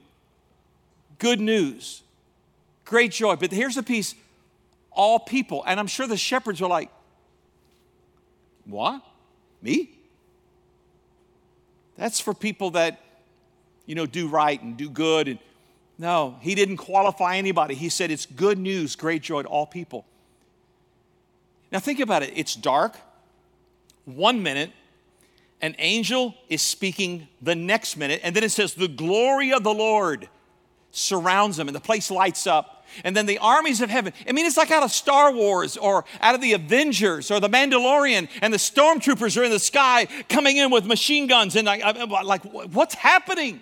good 1.18 1.42
news, 1.42 2.04
great 2.86 3.12
joy. 3.12 3.36
But 3.36 3.52
here's 3.52 3.76
the 3.76 3.84
piece 3.84 4.16
all 4.96 5.20
people. 5.20 5.64
And 5.68 5.80
I'm 5.80 5.88
sure 5.88 6.08
the 6.08 6.18
shepherds 6.18 6.62
are 6.62 6.70
like, 6.70 6.90
what? 8.66 9.04
Me? 9.62 9.92
That's 11.98 12.20
for 12.20 12.34
people 12.34 12.72
that, 12.72 13.02
you 13.86 13.96
know, 13.96 14.06
do 14.06 14.28
right 14.28 14.62
and 14.62 14.76
do 14.76 14.90
good. 14.90 15.28
And 15.28 15.40
no, 15.98 16.38
he 16.42 16.56
didn't 16.56 16.78
qualify 16.78 17.38
anybody. 17.38 17.76
He 17.76 17.90
said 17.90 18.12
it's 18.12 18.26
good 18.26 18.58
news, 18.58 18.96
great 18.96 19.22
joy 19.22 19.44
to 19.44 19.48
all 19.48 19.66
people. 19.66 20.06
Now 21.72 21.80
think 21.80 22.00
about 22.00 22.24
it. 22.24 22.34
It's 22.36 22.56
dark. 22.56 22.96
One 24.06 24.44
minute, 24.44 24.72
an 25.62 25.76
angel 25.80 26.36
is 26.50 26.62
speaking 26.62 27.28
the 27.42 27.56
next 27.56 27.98
minute, 27.98 28.22
and 28.24 28.36
then 28.36 28.44
it 28.44 28.52
says, 28.52 28.74
The 28.76 28.88
glory 28.88 29.52
of 29.52 29.64
the 29.64 29.74
Lord 29.74 30.30
surrounds 30.92 31.58
them, 31.58 31.68
and 31.68 31.76
the 31.76 31.82
place 31.82 32.12
lights 32.12 32.46
up 32.46 32.75
and 33.04 33.16
then 33.16 33.26
the 33.26 33.38
armies 33.40 33.82
of 33.82 33.90
heaven. 33.90 34.14
I 34.28 34.32
mean, 34.32 34.46
it's 34.46 34.58
like 34.58 34.72
out 34.72 34.84
of 34.84 34.92
Star 34.92 35.32
Wars 35.32 35.78
or 35.78 36.06
out 36.22 36.36
of 36.36 36.42
the 36.42 36.54
Avengers 36.54 37.32
or 37.32 37.40
the 37.40 37.50
Mandalorian, 37.50 38.30
and 38.42 38.54
the 38.54 38.58
stormtroopers 38.58 39.40
are 39.40 39.44
in 39.44 39.52
the 39.52 39.60
sky 39.60 40.08
coming 40.30 40.58
in 40.58 40.72
with 40.72 40.86
machine 40.86 41.28
guns. 41.28 41.56
And 41.56 41.70
I, 41.70 41.78
am 41.78 42.10
like, 42.10 42.46
uh, 42.46 42.60
uh, 42.60 42.68
what's 42.68 42.96
happening? 42.96 43.62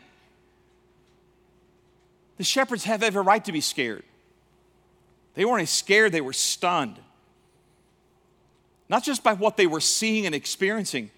The 2.38 2.44
shepherds 2.44 2.84
have 2.86 3.04
every 3.04 3.22
right 3.22 3.44
to 3.46 3.52
be 3.52 3.62
scared. 3.62 4.04
They 5.36 5.46
weren't 5.46 5.68
scared, 5.70 6.12
they 6.12 6.22
were 6.22 6.34
stunned. 6.34 7.00
Not 8.90 9.04
just 9.04 9.24
by 9.24 9.34
what 9.34 9.58
they 9.58 9.66
were 9.66 9.80
seeing 9.80 10.26
and 10.26 10.36
experiencing, 10.36 11.10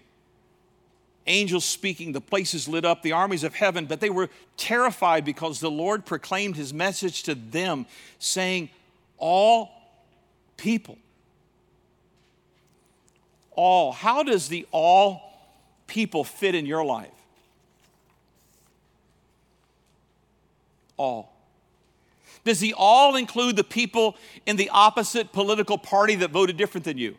angels 1.26 1.64
speaking, 1.64 2.12
the 2.12 2.20
places 2.20 2.68
lit 2.68 2.84
up, 2.84 3.02
the 3.02 3.12
armies 3.12 3.44
of 3.44 3.54
heaven, 3.54 3.86
but 3.86 4.00
they 4.00 4.10
were 4.10 4.28
terrified 4.56 5.24
because 5.24 5.60
the 5.60 5.70
Lord 5.70 6.04
proclaimed 6.06 6.56
his 6.56 6.72
message 6.72 7.22
to 7.24 7.34
them, 7.34 7.86
saying, 8.18 8.70
All 9.18 9.70
people. 10.56 10.98
All. 13.52 13.92
How 13.92 14.22
does 14.22 14.48
the 14.48 14.66
all 14.70 15.22
people 15.86 16.24
fit 16.24 16.54
in 16.54 16.66
your 16.66 16.84
life? 16.84 17.10
All. 20.96 21.32
Does 22.44 22.60
the 22.60 22.74
all 22.76 23.16
include 23.16 23.56
the 23.56 23.64
people 23.64 24.16
in 24.46 24.56
the 24.56 24.68
opposite 24.70 25.32
political 25.32 25.78
party 25.78 26.14
that 26.16 26.30
voted 26.30 26.56
different 26.56 26.84
than 26.84 26.96
you? 26.96 27.16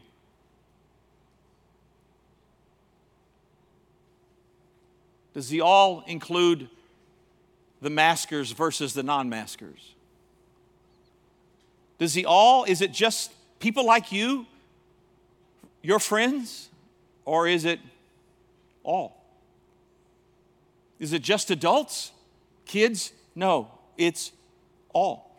Does 5.37 5.49
the 5.49 5.61
all 5.61 6.03
include 6.07 6.67
the 7.79 7.91
maskers 7.91 8.53
versus 8.53 8.95
the 8.95 9.03
non 9.03 9.29
maskers? 9.29 9.93
Does 11.99 12.15
the 12.15 12.25
all, 12.25 12.63
is 12.63 12.81
it 12.81 12.91
just 12.91 13.31
people 13.59 13.85
like 13.85 14.11
you, 14.11 14.47
your 15.83 15.99
friends, 15.99 16.69
or 17.23 17.47
is 17.47 17.65
it 17.65 17.79
all? 18.81 19.23
Is 20.97 21.13
it 21.13 21.21
just 21.21 21.51
adults? 21.51 22.13
Kids? 22.65 23.11
No, 23.35 23.69
it's 23.95 24.31
all. 24.91 25.37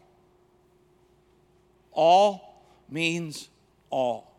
All 1.91 2.63
means 2.89 3.49
all. 3.91 4.33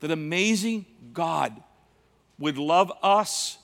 That 0.00 0.10
amazing 0.10 0.86
God 1.12 1.62
would 2.38 2.56
love 2.56 2.90
us, 3.02 3.58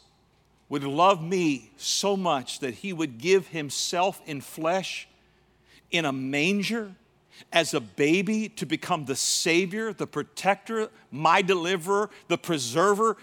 would 0.68 0.84
love 0.84 1.22
me 1.22 1.70
so 1.76 2.16
much 2.16 2.60
that 2.60 2.74
he 2.74 2.92
would 2.92 3.18
give 3.18 3.48
himself 3.48 4.20
in 4.26 4.40
flesh 4.40 5.08
in 5.90 6.04
a 6.04 6.12
manger 6.12 6.94
as 7.52 7.74
a 7.74 7.80
baby 7.80 8.48
to 8.48 8.66
become 8.66 9.04
the 9.04 9.16
Savior, 9.16 9.92
the 9.92 10.06
protector, 10.06 10.90
my 11.10 11.42
deliverer, 11.42 12.10
the 12.28 12.38
preserver. 12.38 13.16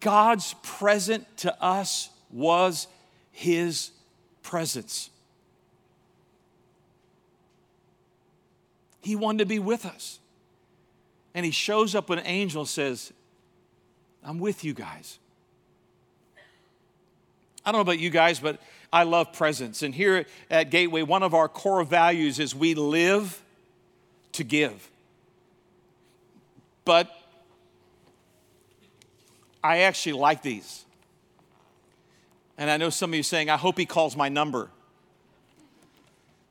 God's 0.00 0.54
present 0.62 1.24
to 1.38 1.62
us 1.62 2.10
was 2.30 2.86
His 3.32 3.90
presence. 4.42 5.10
He 9.00 9.16
wanted 9.16 9.38
to 9.38 9.46
be 9.46 9.58
with 9.58 9.86
us. 9.86 10.18
And 11.34 11.44
He 11.44 11.52
shows 11.52 11.94
up 11.94 12.10
an 12.10 12.20
angel 12.24 12.66
says, 12.66 13.12
I'm 14.22 14.38
with 14.38 14.64
you 14.64 14.74
guys. 14.74 15.18
I 17.66 17.72
don't 17.72 17.78
know 17.78 17.82
about 17.82 17.98
you 17.98 18.10
guys, 18.10 18.38
but 18.38 18.60
I 18.92 19.02
love 19.02 19.32
presents. 19.32 19.82
And 19.82 19.92
here 19.92 20.24
at 20.48 20.70
Gateway, 20.70 21.02
one 21.02 21.24
of 21.24 21.34
our 21.34 21.48
core 21.48 21.82
values 21.82 22.38
is 22.38 22.54
we 22.54 22.74
live 22.74 23.42
to 24.32 24.44
give. 24.44 24.88
But 26.84 27.10
I 29.64 29.78
actually 29.78 30.12
like 30.12 30.42
these. 30.42 30.84
And 32.56 32.70
I 32.70 32.76
know 32.76 32.88
some 32.88 33.10
of 33.10 33.16
you 33.16 33.24
saying, 33.24 33.50
I 33.50 33.56
hope 33.56 33.76
he 33.76 33.84
calls 33.84 34.16
my 34.16 34.28
number. 34.28 34.70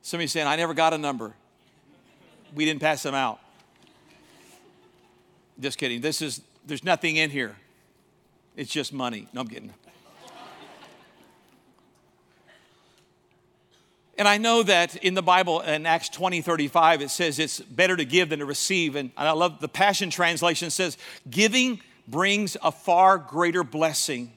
Some 0.02 0.18
of 0.18 0.22
you 0.22 0.28
saying, 0.28 0.46
I 0.46 0.56
never 0.56 0.74
got 0.74 0.92
a 0.92 0.98
number. 0.98 1.34
We 2.54 2.66
didn't 2.66 2.82
pass 2.82 3.02
them 3.02 3.14
out. 3.14 3.40
Just 5.58 5.78
kidding. 5.78 6.02
This 6.02 6.20
is, 6.20 6.42
there's 6.66 6.84
nothing 6.84 7.16
in 7.16 7.30
here. 7.30 7.56
It's 8.54 8.70
just 8.70 8.92
money. 8.92 9.28
No, 9.32 9.40
I'm 9.40 9.48
kidding. 9.48 9.72
And 14.18 14.26
I 14.26 14.38
know 14.38 14.62
that 14.62 14.96
in 14.96 15.14
the 15.14 15.22
Bible, 15.22 15.60
in 15.60 15.84
Acts 15.84 16.08
20, 16.08 16.40
35, 16.40 17.02
it 17.02 17.10
says 17.10 17.38
it's 17.38 17.60
better 17.60 17.96
to 17.96 18.04
give 18.04 18.30
than 18.30 18.38
to 18.38 18.46
receive. 18.46 18.96
And 18.96 19.10
I 19.16 19.30
love 19.32 19.60
the 19.60 19.68
Passion 19.68 20.08
Translation 20.08 20.70
says, 20.70 20.96
giving 21.28 21.80
brings 22.08 22.56
a 22.62 22.72
far 22.72 23.18
greater 23.18 23.62
blessing 23.62 24.32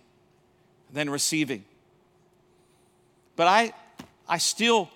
than 0.92 1.10
receiving. 1.10 1.63
But 3.38 3.48
I, 3.48 3.74
I 4.28 4.38
still, 4.38 4.89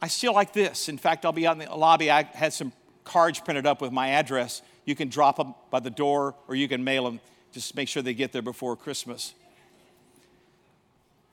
I 0.00 0.06
still 0.06 0.32
like 0.32 0.52
this. 0.52 0.88
In 0.88 0.98
fact, 0.98 1.24
I'll 1.24 1.32
be 1.32 1.46
out 1.46 1.60
in 1.60 1.66
the 1.66 1.74
lobby. 1.74 2.10
I 2.10 2.22
had 2.22 2.52
some 2.52 2.72
cards 3.02 3.40
printed 3.40 3.66
up 3.66 3.80
with 3.80 3.90
my 3.90 4.10
address. 4.10 4.62
You 4.84 4.94
can 4.94 5.08
drop 5.08 5.38
them 5.38 5.54
by 5.70 5.80
the 5.80 5.90
door 5.90 6.36
or 6.46 6.54
you 6.54 6.68
can 6.68 6.84
mail 6.84 7.04
them. 7.04 7.20
Just 7.52 7.74
make 7.74 7.88
sure 7.88 8.02
they 8.02 8.14
get 8.14 8.32
there 8.32 8.42
before 8.42 8.76
Christmas. 8.76 9.34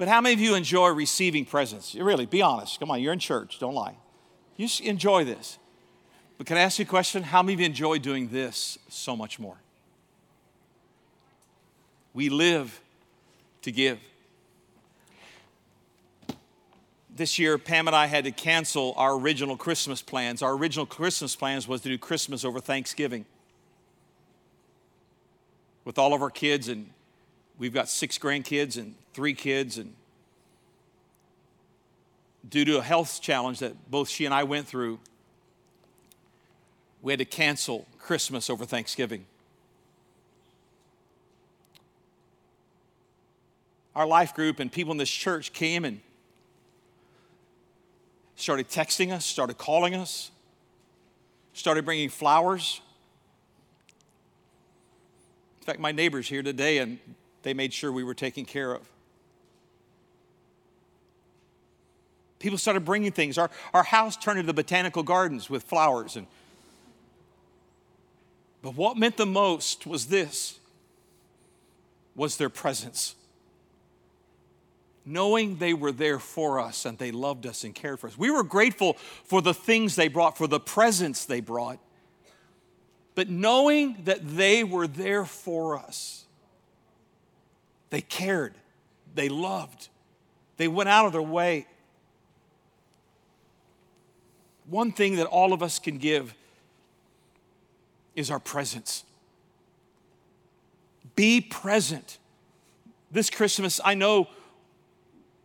But 0.01 0.07
how 0.07 0.19
many 0.19 0.33
of 0.33 0.39
you 0.39 0.55
enjoy 0.55 0.87
receiving 0.87 1.45
presents? 1.45 1.93
Really, 1.93 2.25
be 2.25 2.41
honest. 2.41 2.79
Come 2.79 2.89
on, 2.89 3.03
you're 3.03 3.13
in 3.13 3.19
church, 3.19 3.59
don't 3.59 3.75
lie. 3.75 3.93
You 4.57 4.67
enjoy 4.81 5.25
this. 5.25 5.59
But 6.39 6.47
can 6.47 6.57
I 6.57 6.61
ask 6.61 6.79
you 6.79 6.85
a 6.85 6.87
question? 6.87 7.21
How 7.21 7.43
many 7.43 7.53
of 7.53 7.59
you 7.59 7.67
enjoy 7.67 7.99
doing 7.99 8.29
this 8.29 8.79
so 8.89 9.15
much 9.15 9.37
more? 9.37 9.57
We 12.15 12.29
live 12.29 12.81
to 13.61 13.71
give. 13.71 13.99
This 17.15 17.37
year, 17.37 17.59
Pam 17.59 17.85
and 17.85 17.95
I 17.95 18.07
had 18.07 18.23
to 18.23 18.31
cancel 18.31 18.95
our 18.97 19.13
original 19.13 19.55
Christmas 19.55 20.01
plans. 20.01 20.41
Our 20.41 20.53
original 20.53 20.87
Christmas 20.87 21.35
plans 21.35 21.67
was 21.67 21.81
to 21.81 21.89
do 21.89 21.99
Christmas 21.99 22.43
over 22.43 22.59
Thanksgiving 22.59 23.25
with 25.85 25.99
all 25.99 26.15
of 26.15 26.23
our 26.23 26.31
kids 26.31 26.69
and 26.69 26.89
We've 27.61 27.71
got 27.71 27.89
six 27.89 28.17
grandkids 28.17 28.75
and 28.75 28.95
three 29.13 29.35
kids, 29.35 29.77
and 29.77 29.93
due 32.49 32.65
to 32.65 32.79
a 32.79 32.81
health 32.81 33.21
challenge 33.21 33.59
that 33.59 33.91
both 33.91 34.09
she 34.09 34.25
and 34.25 34.33
I 34.33 34.45
went 34.45 34.67
through, 34.67 34.97
we 37.03 37.11
had 37.11 37.19
to 37.19 37.25
cancel 37.25 37.85
Christmas 37.99 38.49
over 38.49 38.65
Thanksgiving. 38.65 39.27
Our 43.95 44.07
life 44.07 44.33
group 44.33 44.59
and 44.59 44.71
people 44.71 44.91
in 44.91 44.97
this 44.97 45.11
church 45.11 45.53
came 45.53 45.85
and 45.85 46.01
started 48.37 48.69
texting 48.69 49.11
us, 49.11 49.23
started 49.23 49.59
calling 49.59 49.93
us, 49.93 50.31
started 51.53 51.85
bringing 51.85 52.09
flowers. 52.09 52.81
In 55.59 55.65
fact, 55.67 55.79
my 55.79 55.91
neighbor's 55.91 56.27
here 56.27 56.41
today, 56.41 56.79
and 56.79 56.97
they 57.43 57.53
made 57.53 57.73
sure 57.73 57.91
we 57.91 58.03
were 58.03 58.13
taken 58.13 58.45
care 58.45 58.73
of. 58.73 58.87
People 62.39 62.57
started 62.57 62.83
bringing 62.83 63.11
things. 63.11 63.37
Our, 63.37 63.51
our 63.73 63.83
house 63.83 64.17
turned 64.17 64.39
into 64.39 64.53
botanical 64.53 65.03
gardens 65.03 65.49
with 65.49 65.63
flowers. 65.63 66.15
And, 66.15 66.25
but 68.63 68.75
what 68.75 68.97
meant 68.97 69.17
the 69.17 69.27
most 69.27 69.85
was 69.85 70.07
this, 70.07 70.59
was 72.15 72.37
their 72.37 72.49
presence. 72.49 73.15
Knowing 75.05 75.57
they 75.57 75.73
were 75.73 75.91
there 75.91 76.19
for 76.19 76.59
us 76.59 76.85
and 76.85 76.97
they 76.97 77.11
loved 77.11 77.45
us 77.45 77.63
and 77.63 77.73
cared 77.75 77.99
for 77.99 78.07
us. 78.07 78.17
We 78.17 78.31
were 78.31 78.43
grateful 78.43 78.93
for 79.23 79.41
the 79.41 79.53
things 79.53 79.95
they 79.95 80.07
brought, 80.07 80.37
for 80.37 80.47
the 80.47 80.59
presents 80.59 81.25
they 81.25 81.41
brought. 81.41 81.79
But 83.13 83.29
knowing 83.29 83.97
that 84.05 84.35
they 84.35 84.63
were 84.63 84.87
there 84.87 85.25
for 85.25 85.77
us 85.77 86.25
they 87.91 88.01
cared, 88.01 88.55
they 89.13 89.29
loved, 89.29 89.89
they 90.57 90.67
went 90.67 90.89
out 90.89 91.05
of 91.05 91.11
their 91.11 91.21
way. 91.21 91.67
One 94.65 94.91
thing 94.91 95.17
that 95.17 95.27
all 95.27 95.53
of 95.53 95.61
us 95.61 95.77
can 95.77 95.97
give 95.97 96.33
is 98.15 98.31
our 98.31 98.39
presence. 98.39 99.03
Be 101.15 101.41
present. 101.41 102.17
This 103.11 103.29
Christmas, 103.29 103.81
I 103.83 103.93
know 103.93 104.27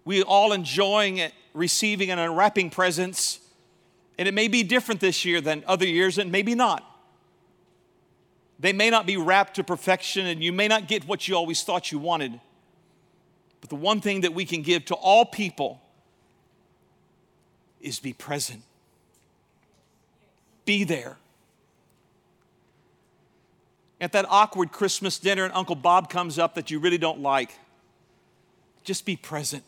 we 0.04 0.22
all 0.22 0.52
enjoying 0.52 1.18
it, 1.18 1.32
receiving 1.52 2.10
and 2.10 2.20
unwrapping 2.20 2.70
presents, 2.70 3.40
and 4.18 4.28
it 4.28 4.34
may 4.34 4.46
be 4.46 4.62
different 4.62 5.00
this 5.00 5.24
year 5.24 5.40
than 5.40 5.64
other 5.66 5.86
years, 5.86 6.18
and 6.18 6.30
maybe 6.30 6.54
not. 6.54 6.84
They 8.58 8.72
may 8.72 8.88
not 8.88 9.06
be 9.06 9.16
wrapped 9.16 9.56
to 9.56 9.64
perfection, 9.64 10.26
and 10.26 10.42
you 10.42 10.52
may 10.52 10.68
not 10.68 10.88
get 10.88 11.06
what 11.06 11.28
you 11.28 11.34
always 11.34 11.62
thought 11.62 11.92
you 11.92 11.98
wanted. 11.98 12.40
But 13.60 13.70
the 13.70 13.76
one 13.76 14.00
thing 14.00 14.22
that 14.22 14.34
we 14.34 14.44
can 14.44 14.62
give 14.62 14.86
to 14.86 14.94
all 14.94 15.24
people 15.24 15.80
is 17.80 17.98
be 18.00 18.12
present, 18.12 18.62
be 20.64 20.84
there. 20.84 21.18
At 24.00 24.12
that 24.12 24.26
awkward 24.28 24.72
Christmas 24.72 25.18
dinner, 25.18 25.44
and 25.44 25.52
Uncle 25.54 25.74
Bob 25.74 26.10
comes 26.10 26.38
up 26.38 26.54
that 26.54 26.70
you 26.70 26.78
really 26.78 26.98
don't 26.98 27.20
like, 27.20 27.58
just 28.84 29.04
be 29.04 29.16
present. 29.16 29.64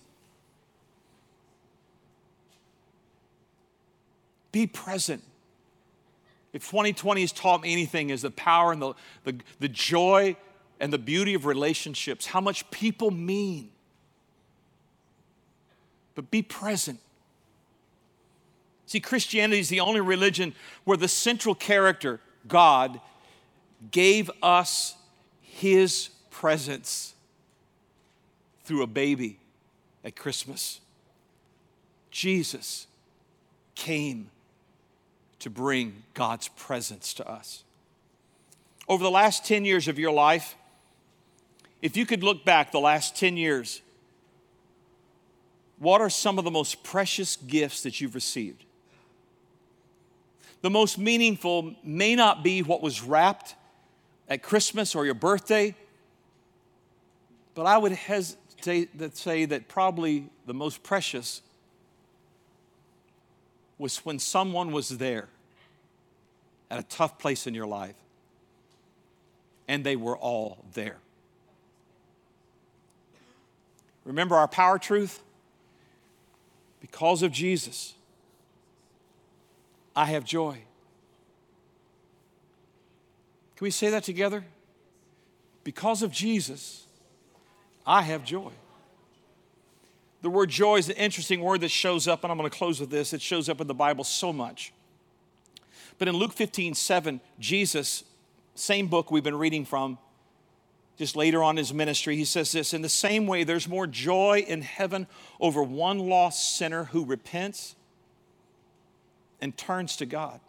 Be 4.52 4.66
present. 4.66 5.22
If 6.58 6.68
2020 6.70 7.20
has 7.20 7.30
taught 7.30 7.62
me 7.62 7.72
anything, 7.72 8.10
is 8.10 8.22
the 8.22 8.32
power 8.32 8.72
and 8.72 8.82
the, 8.82 8.94
the, 9.22 9.36
the 9.60 9.68
joy 9.68 10.34
and 10.80 10.92
the 10.92 10.98
beauty 10.98 11.34
of 11.34 11.46
relationships, 11.46 12.26
how 12.26 12.40
much 12.40 12.68
people 12.72 13.12
mean. 13.12 13.70
But 16.16 16.32
be 16.32 16.42
present. 16.42 16.98
See, 18.86 18.98
Christianity 18.98 19.60
is 19.60 19.68
the 19.68 19.78
only 19.78 20.00
religion 20.00 20.52
where 20.82 20.96
the 20.96 21.06
central 21.06 21.54
character, 21.54 22.18
God, 22.48 23.00
gave 23.92 24.28
us 24.42 24.96
his 25.40 26.08
presence 26.28 27.14
through 28.64 28.82
a 28.82 28.88
baby 28.88 29.38
at 30.04 30.16
Christmas. 30.16 30.80
Jesus 32.10 32.88
came 33.76 34.32
to 35.40 35.50
bring 35.50 36.02
God's 36.14 36.48
presence 36.48 37.14
to 37.14 37.28
us. 37.28 37.64
Over 38.88 39.04
the 39.04 39.10
last 39.10 39.44
10 39.44 39.64
years 39.64 39.88
of 39.88 39.98
your 39.98 40.12
life, 40.12 40.56
if 41.82 41.96
you 41.96 42.06
could 42.06 42.22
look 42.22 42.44
back 42.44 42.72
the 42.72 42.80
last 42.80 43.16
10 43.16 43.36
years, 43.36 43.82
what 45.78 46.00
are 46.00 46.10
some 46.10 46.38
of 46.38 46.44
the 46.44 46.50
most 46.50 46.82
precious 46.82 47.36
gifts 47.36 47.82
that 47.82 48.00
you've 48.00 48.14
received? 48.14 48.64
The 50.60 50.70
most 50.70 50.98
meaningful 50.98 51.76
may 51.84 52.16
not 52.16 52.42
be 52.42 52.62
what 52.62 52.82
was 52.82 53.02
wrapped 53.02 53.54
at 54.28 54.42
Christmas 54.42 54.94
or 54.94 55.04
your 55.04 55.14
birthday, 55.14 55.76
but 57.54 57.64
I 57.66 57.78
would 57.78 57.92
hesitate 57.92 58.98
to 58.98 59.14
say 59.14 59.44
that 59.44 59.68
probably 59.68 60.28
the 60.46 60.54
most 60.54 60.82
precious 60.82 61.42
was 63.78 63.98
when 64.04 64.18
someone 64.18 64.72
was 64.72 64.98
there 64.98 65.28
at 66.70 66.78
a 66.78 66.82
tough 66.82 67.18
place 67.18 67.46
in 67.46 67.54
your 67.54 67.66
life, 67.66 67.94
and 69.66 69.84
they 69.84 69.96
were 69.96 70.16
all 70.16 70.64
there. 70.74 70.98
Remember 74.04 74.36
our 74.36 74.48
power 74.48 74.78
truth? 74.78 75.22
Because 76.80 77.22
of 77.22 77.32
Jesus, 77.32 77.94
I 79.94 80.06
have 80.06 80.24
joy. 80.24 80.62
Can 83.56 83.64
we 83.64 83.70
say 83.70 83.90
that 83.90 84.04
together? 84.04 84.44
Because 85.64 86.02
of 86.02 86.12
Jesus, 86.12 86.86
I 87.86 88.02
have 88.02 88.24
joy. 88.24 88.52
The 90.22 90.30
word 90.30 90.50
joy 90.50 90.76
is 90.76 90.88
an 90.88 90.96
interesting 90.96 91.40
word 91.40 91.60
that 91.60 91.70
shows 91.70 92.08
up, 92.08 92.24
and 92.24 92.32
I'm 92.32 92.38
going 92.38 92.50
to 92.50 92.56
close 92.56 92.80
with 92.80 92.90
this. 92.90 93.12
It 93.12 93.22
shows 93.22 93.48
up 93.48 93.60
in 93.60 93.66
the 93.66 93.74
Bible 93.74 94.04
so 94.04 94.32
much. 94.32 94.72
But 95.98 96.08
in 96.08 96.16
Luke 96.16 96.32
15, 96.32 96.74
7, 96.74 97.20
Jesus, 97.38 98.04
same 98.54 98.88
book 98.88 99.10
we've 99.10 99.24
been 99.24 99.38
reading 99.38 99.64
from, 99.64 99.98
just 100.96 101.14
later 101.14 101.42
on 101.44 101.56
his 101.56 101.72
ministry, 101.72 102.16
he 102.16 102.24
says 102.24 102.50
this 102.50 102.74
In 102.74 102.82
the 102.82 102.88
same 102.88 103.26
way, 103.26 103.44
there's 103.44 103.68
more 103.68 103.86
joy 103.86 104.44
in 104.46 104.62
heaven 104.62 105.06
over 105.40 105.62
one 105.62 105.98
lost 106.00 106.56
sinner 106.56 106.84
who 106.84 107.04
repents 107.04 107.76
and 109.40 109.56
turns 109.56 109.96
to 109.96 110.06
God 110.06 110.40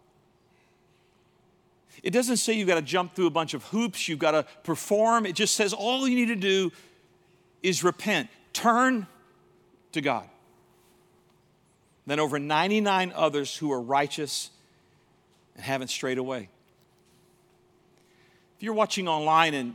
it 2.02 2.10
doesn't 2.10 2.38
say 2.38 2.54
you've 2.54 2.68
got 2.68 2.76
to 2.76 2.82
jump 2.82 3.14
through 3.14 3.26
a 3.26 3.30
bunch 3.30 3.54
of 3.54 3.64
hoops, 3.64 4.08
you've 4.08 4.18
got 4.18 4.32
to 4.32 4.44
perform. 4.62 5.26
It 5.26 5.34
just 5.34 5.54
says 5.54 5.72
all 5.72 6.08
you 6.08 6.16
need 6.16 6.28
to 6.28 6.36
do 6.36 6.72
is 7.62 7.84
repent, 7.84 8.28
turn 8.52 9.06
to 9.92 10.00
God. 10.00 10.28
than 12.06 12.18
over 12.18 12.40
99 12.40 13.12
others 13.14 13.54
who 13.54 13.70
are 13.70 13.80
righteous 13.80 14.50
and 15.54 15.64
haven't 15.64 15.88
strayed 15.88 16.18
away. 16.18 16.48
If 18.56 18.64
you're 18.64 18.74
watching 18.74 19.06
online 19.06 19.54
and 19.54 19.74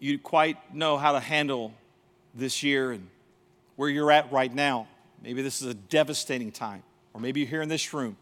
you 0.00 0.18
quite 0.18 0.74
know 0.74 0.98
how 0.98 1.12
to 1.12 1.20
handle 1.20 1.72
this 2.34 2.62
year 2.62 2.92
and 2.92 3.08
where 3.76 3.88
you're 3.88 4.10
at 4.10 4.30
right 4.32 4.52
now, 4.52 4.86
maybe 5.22 5.40
this 5.40 5.62
is 5.62 5.68
a 5.68 5.74
devastating 5.74 6.52
time, 6.52 6.82
or 7.14 7.20
maybe 7.22 7.40
you're 7.40 7.48
here 7.48 7.62
in 7.62 7.70
this 7.70 7.94
room 7.94 8.16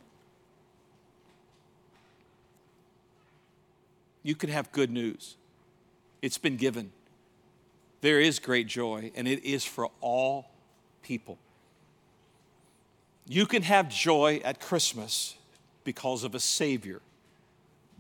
you 4.23 4.35
can 4.35 4.51
have 4.51 4.71
good 4.73 4.91
news. 4.91 5.37
It's 6.21 6.39
been 6.39 6.57
given. 6.57 6.93
There 8.01 8.21
is 8.21 8.39
great 8.39 8.67
joy, 8.67 9.13
and 9.15 9.27
it 9.27 9.45
is 9.45 9.65
for 9.65 9.91
all 10.01 10.51
people. 11.03 11.39
You 13.27 13.47
can 13.47 13.63
have 13.63 13.89
joy 13.89 14.41
at 14.45 14.61
Christmas 14.61 15.37
because 15.85 16.25
of 16.25 16.35
a 16.35 16.41
Savior, 16.41 17.01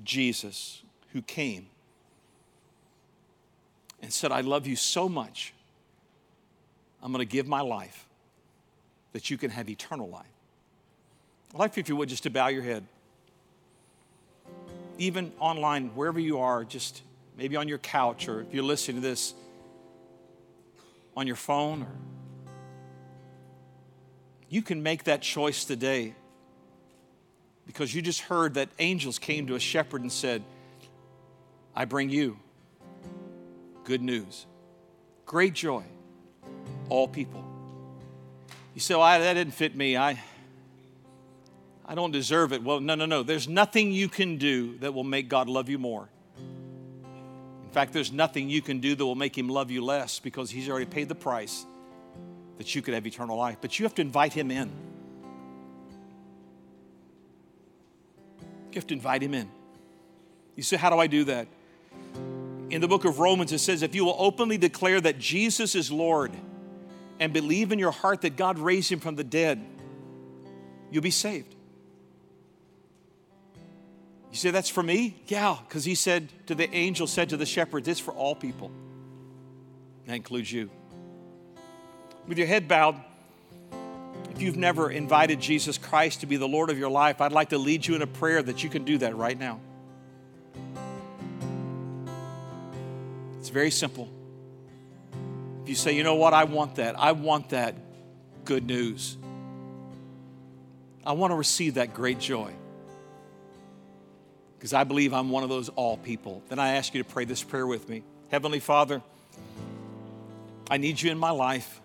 Jesus, 0.05 0.83
who 1.13 1.23
came 1.23 1.67
and 4.01 4.13
said, 4.13 4.33
I 4.33 4.41
love 4.41 4.67
you 4.67 4.77
so 4.77 5.09
much, 5.09 5.55
I'm 7.03 7.13
going 7.13 7.27
to 7.27 7.31
give 7.31 7.47
my 7.47 7.61
life 7.61 8.07
that 9.13 9.31
you 9.31 9.37
can 9.37 9.51
have 9.51 9.69
eternal 9.69 10.09
life. 10.09 10.27
I'd 11.53 11.59
like 11.59 11.79
if 11.79 11.89
you 11.89 11.97
would, 11.97 12.09
just 12.09 12.23
to 12.25 12.31
bow 12.31 12.49
your 12.49 12.63
head 12.63 12.85
even 14.99 15.33
online, 15.41 15.89
wherever 15.95 16.21
you 16.21 16.39
are, 16.39 16.65
just 16.65 17.03
maybe 17.37 17.57
on 17.57 17.67
your 17.69 17.79
couch, 17.79 18.29
or 18.29 18.43
if 18.43 18.53
you're 18.53 18.63
listening 18.63 19.03
to 19.03 19.09
this 19.09 19.35
on 21.17 21.27
your 21.27 21.37
phone, 21.37 21.83
or 21.83 21.93
you 24.53 24.61
can 24.61 24.83
make 24.83 25.05
that 25.05 25.23
choice 25.23 25.65
today 25.65 26.15
because 27.67 27.95
you 27.95 28.03
just 28.03 28.21
heard 28.21 28.53
that 28.55 28.69
angels 28.79 29.19
came 29.19 29.47
to 29.47 29.55
a 29.55 29.59
shepherd 29.59 30.03
and 30.03 30.13
said, 30.13 30.43
I 31.75 31.87
bring 31.87 32.11
you 32.11 32.39
good 33.85 34.03
news, 34.03 34.45
great 35.25 35.55
joy, 35.55 35.85
all 36.91 37.09
people. 37.09 37.43
You 38.75 38.83
say, 38.83 38.95
well, 38.95 39.19
that 39.19 39.33
didn't 39.33 39.55
fit 39.55 39.75
me. 39.75 39.97
I, 39.97 40.23
I 41.87 41.95
don't 41.95 42.13
deserve 42.13 42.53
it. 42.53 42.63
Well, 42.63 42.79
no, 42.79 42.95
no, 42.95 43.07
no. 43.07 43.23
There's 43.23 43.49
nothing 43.49 43.91
you 43.91 44.11
can 44.11 44.37
do 44.37 44.77
that 44.81 44.93
will 44.93 45.03
make 45.03 45.31
God 45.31 45.49
love 45.49 45.71
you 45.71 45.79
more. 45.79 46.11
In 46.37 47.71
fact, 47.71 47.95
there's 47.95 48.13
nothing 48.13 48.51
you 48.51 48.61
can 48.61 48.81
do 48.81 48.95
that 48.97 49.07
will 49.07 49.15
make 49.15 49.37
Him 49.37 49.49
love 49.49 49.71
you 49.71 49.83
less 49.83 50.19
because 50.19 50.51
He's 50.51 50.69
already 50.69 50.85
paid 50.85 51.09
the 51.09 51.15
price 51.15 51.65
that 52.63 52.77
you 52.77 52.81
could 52.81 52.95
have 52.95 53.05
eternal 53.05 53.37
life. 53.37 53.59
But 53.61 53.81
you 53.81 53.85
have 53.85 53.95
to 53.97 54.03
invite 54.03 54.33
Him 54.33 54.53
in. 54.53 54.71
You 58.71 58.77
have 58.77 58.87
to 58.87 58.95
invite 58.95 59.21
Him 59.21 59.35
in. 59.35 59.51
You 60.55 60.63
say, 60.63 60.77
How 60.77 60.91
do 60.91 60.99
I 60.99 61.09
do 61.09 61.25
that? 61.25 61.49
In 62.71 62.81
the 62.81 62.87
book 62.87 63.05
of 63.05 63.19
Romans, 63.19 63.51
it 63.51 63.59
says, 63.59 63.83
If 63.83 63.97
you 63.97 64.05
will 64.05 64.15
openly 64.17 64.59
declare 64.59 65.01
that 65.01 65.19
Jesus 65.19 65.75
is 65.75 65.91
Lord 65.91 66.31
and 67.19 67.33
believe 67.33 67.73
in 67.73 67.81
your 67.81 67.91
heart 67.91 68.21
that 68.21 68.37
God 68.37 68.61
raised 68.61 68.93
Him 68.93 69.01
from 69.01 69.17
the 69.17 69.25
dead, 69.25 69.61
you'll 70.93 71.03
be 71.03 71.11
saved. 71.11 71.53
You 74.31 74.37
say, 74.37 74.53
That's 74.53 74.69
for 74.69 74.85
me? 74.85 75.21
Yeah, 75.27 75.57
because 75.67 75.85
he 75.85 75.97
said 75.97 76.29
to 76.47 76.55
the 76.55 76.73
angel, 76.73 77.09
said 77.09 77.31
to 77.31 77.37
the 77.37 77.45
shepherd, 77.45 77.83
This 77.83 77.99
for 77.99 78.13
all 78.13 78.37
people. 78.37 78.71
That 80.07 80.15
includes 80.15 80.53
you. 80.53 80.71
With 82.27 82.39
your 82.39 82.47
head 82.47 82.69
bowed, 82.69 82.97
if 84.31 84.41
you've 84.41 84.57
never 84.57 84.91
invited 84.91 85.41
Jesus 85.41 85.77
Christ 85.77 86.21
to 86.21 86.27
be 86.27 86.37
the 86.37 86.49
Lord 86.49 86.71
of 86.71 86.79
your 86.79 86.91
life, 86.91 87.21
I'd 87.21 87.33
like 87.33 87.51
to 87.51 87.59
lead 87.59 87.87
you 87.87 87.95
in 87.95 88.03
a 88.03 88.07
prayer 88.07 88.43
that 88.43 88.63
you 88.63 88.71
can 88.71 88.85
do 88.85 88.99
that 88.99 89.17
right 89.17 89.39
now. 89.39 89.61
It's 93.39 93.51
very 93.51 93.71
simple. 93.71 94.09
If 95.63 95.69
you 95.69 95.75
say, 95.75 95.97
you 95.97 96.05
know 96.05 96.15
what, 96.15 96.33
I 96.33 96.45
want 96.45 96.77
that, 96.77 96.99
I 96.99 97.13
want 97.13 97.51
that 97.51 97.75
good 98.45 98.67
news. 98.67 99.17
I 101.05 101.13
want 101.13 101.33
to 101.33 101.37
receive 101.37 101.75
that 101.75 101.93
great 101.93 102.21
joy 102.21 102.53
because 104.57 104.73
I 104.73 104.85
believe 104.85 105.13
I'm 105.13 105.29
one 105.29 105.43
of 105.43 105.49
those 105.49 105.69
all 105.71 105.97
people. 105.97 106.41
Then 106.49 106.61
I 106.61 106.77
ask 106.77 106.95
you 106.95 107.03
to 107.03 107.09
pray 107.09 107.25
this 107.25 107.43
prayer 107.43 107.67
with 107.67 107.89
me. 107.89 108.05
Heavenly 108.31 108.61
Father, 108.61 109.03
I 110.71 110.77
need 110.77 111.03
you 111.03 111.11
in 111.11 111.19
my 111.19 111.31
life. 111.31 111.82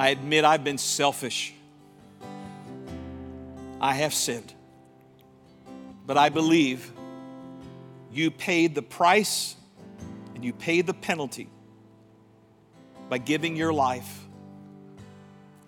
I 0.00 0.08
admit 0.08 0.46
I've 0.46 0.64
been 0.64 0.78
selfish. 0.78 1.52
I 3.82 3.92
have 3.92 4.14
sinned. 4.14 4.50
But 6.06 6.16
I 6.16 6.30
believe 6.30 6.90
you 8.10 8.30
paid 8.30 8.74
the 8.74 8.80
price 8.80 9.56
and 10.34 10.42
you 10.42 10.54
paid 10.54 10.86
the 10.86 10.94
penalty 10.94 11.50
by 13.10 13.18
giving 13.18 13.56
your 13.56 13.74
life. 13.74 14.24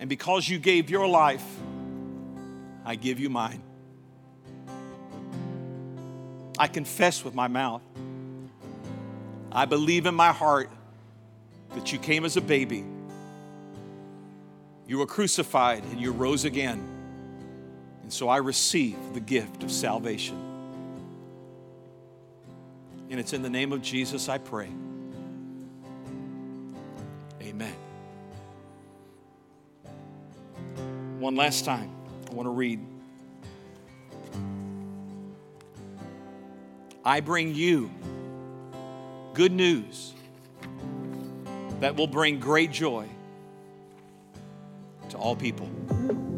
And 0.01 0.09
because 0.09 0.49
you 0.49 0.59
gave 0.59 0.89
your 0.89 1.07
life, 1.07 1.45
I 2.87 2.95
give 2.95 3.21
you 3.21 3.29
mine. 3.29 3.63
I 6.59 6.69
confess 6.69 7.23
with 7.23 7.35
my 7.35 7.49
mouth. 7.49 7.83
I 9.53 9.67
believe 9.67 10.07
in 10.07 10.15
my 10.15 10.33
heart 10.33 10.71
that 11.75 11.93
you 11.93 11.99
came 11.99 12.25
as 12.25 12.39
a 12.39 12.41
baby. 12.41 12.83
You 14.87 14.99
were 14.99 15.07
crucified 15.07 15.85
and 15.85 16.01
you 16.01 16.13
rose 16.13 16.45
again. 16.45 16.83
And 18.03 18.13
so 18.13 18.29
I 18.29 18.39
receive 18.39 18.97
the 19.15 19.21
gift 19.21 19.63
of 19.63 19.71
salvation. 19.71 20.39
And 23.11 23.21
it's 23.21 23.33
in 23.33 23.43
the 23.43 23.51
name 23.51 23.73
of 23.73 23.83
Jesus 23.83 24.29
I 24.29 24.39
pray. 24.39 24.71
Amen. 27.41 27.75
One 31.19 31.37
last 31.37 31.65
time, 31.65 31.91
I 32.31 32.35
want 32.35 32.47
to 32.47 32.51
read 32.51 32.81
I 37.05 37.21
bring 37.21 37.55
you 37.55 37.91
good 39.35 39.51
news 39.51 40.13
that 41.81 41.97
will 41.97 42.07
bring 42.07 42.39
great 42.39 42.71
joy 42.71 43.09
to 45.13 45.19
all 45.19 45.37
people. 45.37 45.71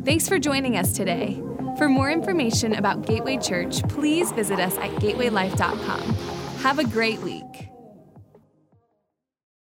Thanks 0.05 0.29
for 0.29 0.39
joining 0.39 0.77
us 0.77 0.93
today. 0.93 1.43
For 1.79 1.89
more 1.89 2.11
information 2.11 2.75
about 2.75 3.07
Gateway 3.07 3.39
Church, 3.39 3.83
please 3.89 4.31
visit 4.33 4.61
us 4.61 4.77
at 4.77 4.91
gatewaylife.com. 5.01 6.01
Have 6.59 6.79
a 6.79 6.85
great 6.85 7.21
week. 7.21 7.64